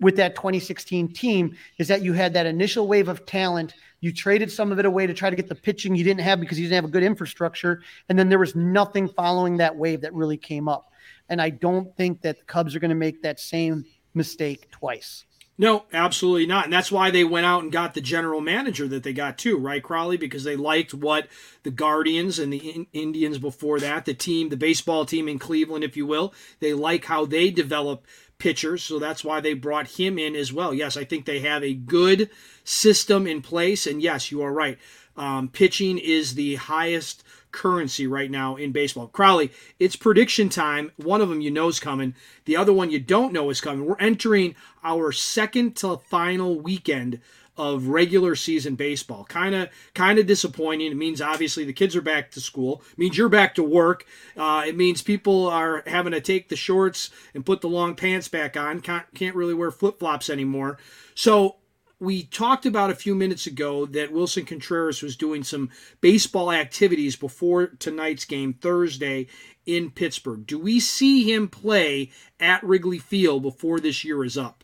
[0.00, 3.74] with that 2016 team is that you had that initial wave of talent.
[4.00, 6.40] You traded some of it away to try to get the pitching you didn't have
[6.40, 7.80] because you didn't have a good infrastructure.
[8.08, 10.90] And then there was nothing following that wave that really came up.
[11.28, 15.24] And I don't think that the Cubs are going to make that same mistake twice.
[15.56, 16.64] No, absolutely not.
[16.64, 19.56] And that's why they went out and got the general manager that they got too,
[19.56, 20.16] right, Crawly?
[20.16, 21.28] Because they liked what
[21.62, 25.96] the Guardians and the Indians before that, the team, the baseball team in Cleveland, if
[25.96, 28.04] you will, they like how they develop
[28.38, 28.82] pitchers.
[28.82, 30.74] So that's why they brought him in as well.
[30.74, 32.30] Yes, I think they have a good
[32.64, 33.86] system in place.
[33.86, 34.76] And yes, you are right.
[35.16, 37.22] Um, pitching is the highest
[37.54, 39.06] currency right now in baseball.
[39.06, 40.90] Crawly, it's prediction time.
[40.96, 42.14] One of them you know is coming.
[42.44, 43.86] The other one you don't know is coming.
[43.86, 47.20] We're entering our second to final weekend
[47.56, 49.24] of regular season baseball.
[49.24, 50.90] Kind of kind of disappointing.
[50.90, 52.82] It means obviously the kids are back to school.
[52.92, 54.04] It means you're back to work.
[54.36, 58.26] Uh, it means people are having to take the shorts and put the long pants
[58.26, 58.80] back on.
[58.80, 60.78] Can't, can't really wear flip flops anymore.
[61.14, 61.56] So
[62.04, 67.16] we talked about a few minutes ago that Willson Contreras was doing some baseball activities
[67.16, 69.26] before tonight's game Thursday
[69.66, 70.46] in Pittsburgh.
[70.46, 74.62] Do we see him play at Wrigley Field before this year is up?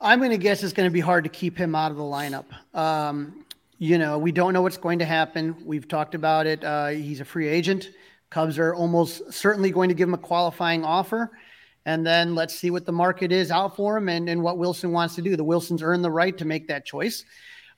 [0.00, 2.04] I'm going to guess it's going to be hard to keep him out of the
[2.04, 2.44] lineup.
[2.72, 3.44] Um,
[3.78, 5.56] you know, we don't know what's going to happen.
[5.64, 6.62] We've talked about it.
[6.62, 7.90] Uh, he's a free agent.
[8.30, 11.32] Cubs are almost certainly going to give him a qualifying offer
[11.88, 14.90] and then let's see what the market is out for him and, and what Willson
[14.90, 15.36] wants to do.
[15.36, 17.24] The Wilsons earn the right to make that choice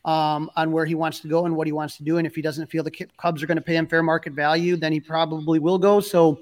[0.04, 2.18] um, on where he wants to go and what he wants to do.
[2.18, 4.74] And if he doesn't feel the Cubs are going to pay him fair market value,
[4.74, 6.00] then he probably will go.
[6.00, 6.40] So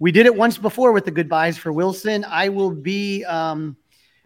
[0.00, 2.24] we did it once before with the goodbyes for Willson.
[2.24, 3.76] I will be um,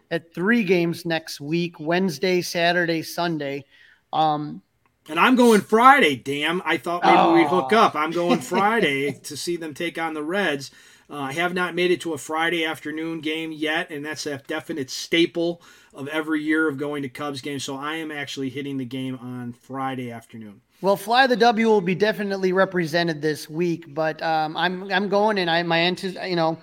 [0.09, 3.65] at three games next week Wednesday, Saturday, Sunday.
[4.11, 4.63] Um,
[5.07, 6.15] and I'm going Friday.
[6.15, 7.35] Damn, I thought maybe oh.
[7.35, 7.93] we'd hook up.
[7.93, 10.71] I'm going Friday to see them take on the Reds.
[11.09, 14.37] Uh, I have not made it to a Friday afternoon game yet, and that's a
[14.45, 15.61] definite staple
[15.93, 17.63] of every year of going to Cubs games.
[17.63, 20.61] So I am actually hitting the game on Friday afternoon.
[20.81, 25.39] Well, Fly the W will be definitely represented this week, but um, I'm I'm going
[25.39, 25.87] and I my
[26.25, 26.59] you know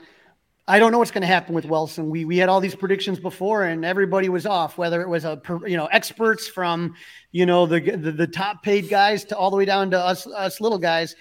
[0.68, 2.07] I don't know what's going to happen with Willson.
[2.07, 4.78] We we had all these predictions before, and everybody was off.
[4.78, 6.94] Whether it was a you know experts from
[7.30, 10.26] you know the the, the top paid guys to all the way down to us
[10.26, 11.14] us little guys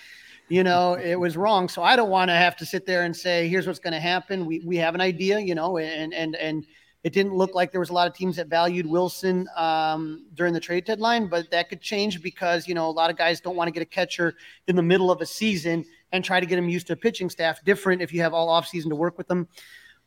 [0.47, 1.67] you know, it was wrong.
[1.69, 3.99] So I don't want to have to sit there and say, here's what's going to
[3.99, 4.45] happen.
[4.45, 6.65] We, we have an idea, you know, and, and, and
[7.03, 10.53] it didn't look like there was a lot of teams that valued Willson um, during
[10.53, 13.55] the trade deadline, but that could change because, you know, a lot of guys don't
[13.55, 14.35] want to get a catcher
[14.67, 17.29] in the middle of a season and try to get them used to a pitching
[17.29, 19.47] staff different if you have all off season to work with them.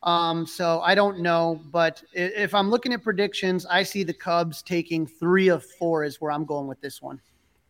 [0.03, 4.61] Um, so I don't know, but if I'm looking at predictions, I see the Cubs
[4.61, 7.19] taking three of four is where I'm going with this one.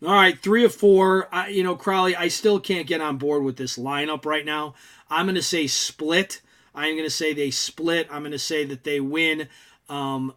[0.01, 1.27] All right, three or four.
[1.31, 4.75] I, you know, Crawly, I still can't get on board with this lineup right now.
[5.09, 6.41] I'm going to say split.
[6.73, 8.07] I'm going to say they split.
[8.09, 9.49] I'm going to say that they win
[9.89, 10.33] um,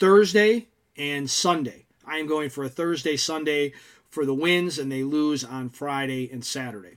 [0.00, 0.66] Thursday
[0.96, 1.86] and Sunday.
[2.04, 3.72] I am going for a Thursday, Sunday
[4.10, 6.96] for the wins, and they lose on Friday and Saturday.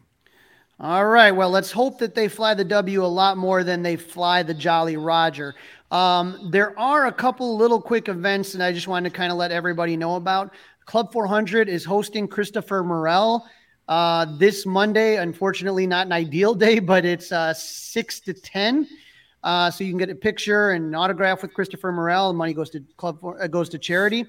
[0.79, 1.31] All right.
[1.31, 4.53] Well, let's hope that they fly the W a lot more than they fly the
[4.53, 5.55] Jolly Roger.
[5.91, 9.37] Um, there are a couple little quick events, and I just wanted to kind of
[9.37, 10.53] let everybody know about.
[10.85, 13.45] Club 400 is hosting Christopher Morel
[13.87, 15.17] uh, this Monday.
[15.17, 18.87] Unfortunately, not an ideal day, but it's uh, 6 to 10.
[19.43, 22.29] Uh, so you can get a picture and autograph with Christopher Morel.
[22.29, 24.25] And money goes to club uh, goes to charity.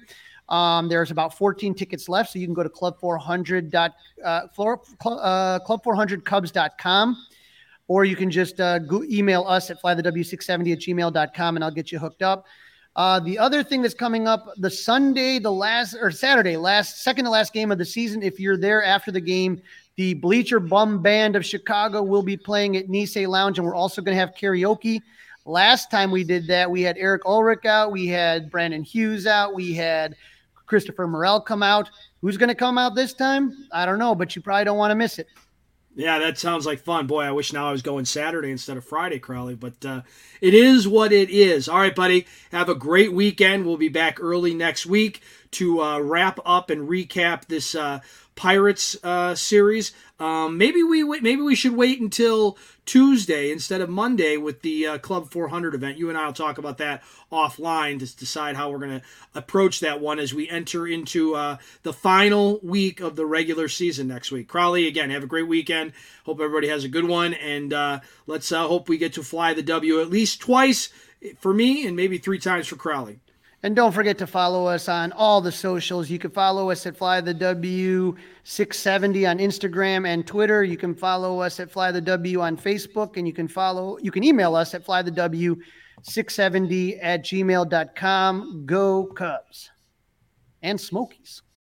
[0.49, 4.81] Um, there's about 14 tickets left, so you can go to club400 dot, uh, for,
[5.05, 7.17] uh, club400cubs.com
[7.87, 11.91] or you can just uh, go email us at flythew670 at gmail.com and I'll get
[11.91, 12.45] you hooked up.
[12.97, 17.25] Uh, the other thing that's coming up the Sunday, the last or Saturday, last second
[17.25, 18.23] to last game of the season.
[18.23, 19.61] If you're there after the game,
[19.97, 24.01] the Bleacher Bum Band of Chicago will be playing at Nisei Lounge, and we're also
[24.01, 24.99] going to have karaoke.
[25.45, 29.53] Last time we did that, we had Eric Ulrich out, we had Brandon Hughes out,
[29.53, 30.15] we had
[30.65, 31.91] Christopher Morel come out.
[32.21, 33.67] Who's going to come out this time?
[33.71, 35.27] I don't know, but you probably don't want to miss it.
[35.97, 37.07] Yeah, that sounds like fun.
[37.07, 40.01] Boy, I wish now I was going Saturday instead of Friday, Crawly, but uh,
[40.41, 41.67] it is what it is.
[41.67, 42.27] All right, buddy.
[42.51, 43.65] Have a great weekend.
[43.65, 48.01] We'll be back early next week to uh, wrap up and recap this uh,
[48.37, 49.91] Pirates uh, series.
[50.19, 54.97] Um, maybe we maybe we should wait until Tuesday instead of Monday with the uh,
[54.99, 55.97] Club 400 event.
[55.97, 59.81] You and I will talk about that offline to decide how we're going to approach
[59.81, 64.31] that one as we enter into uh, the final week of the regular season next
[64.31, 64.47] week.
[64.47, 65.91] Crawly, again, have a great weekend.
[66.23, 69.53] Hope everybody has a good one, and uh, let's uh, hope we get to fly
[69.53, 70.89] the W at least twice
[71.39, 73.19] for me and maybe three times for Crawly.
[73.67, 76.09] And don't forget to follow us on all the socials.
[76.09, 78.15] You can follow us at Fly the W
[78.45, 80.63] 670 on Instagram and Twitter.
[80.63, 84.09] You can follow us at Fly the W on Facebook, and you can follow you
[84.09, 85.57] can email us at Fly the W
[86.01, 88.65] 670 at gmail.com.
[88.65, 89.69] Go Cubs
[90.61, 91.41] and Smokies.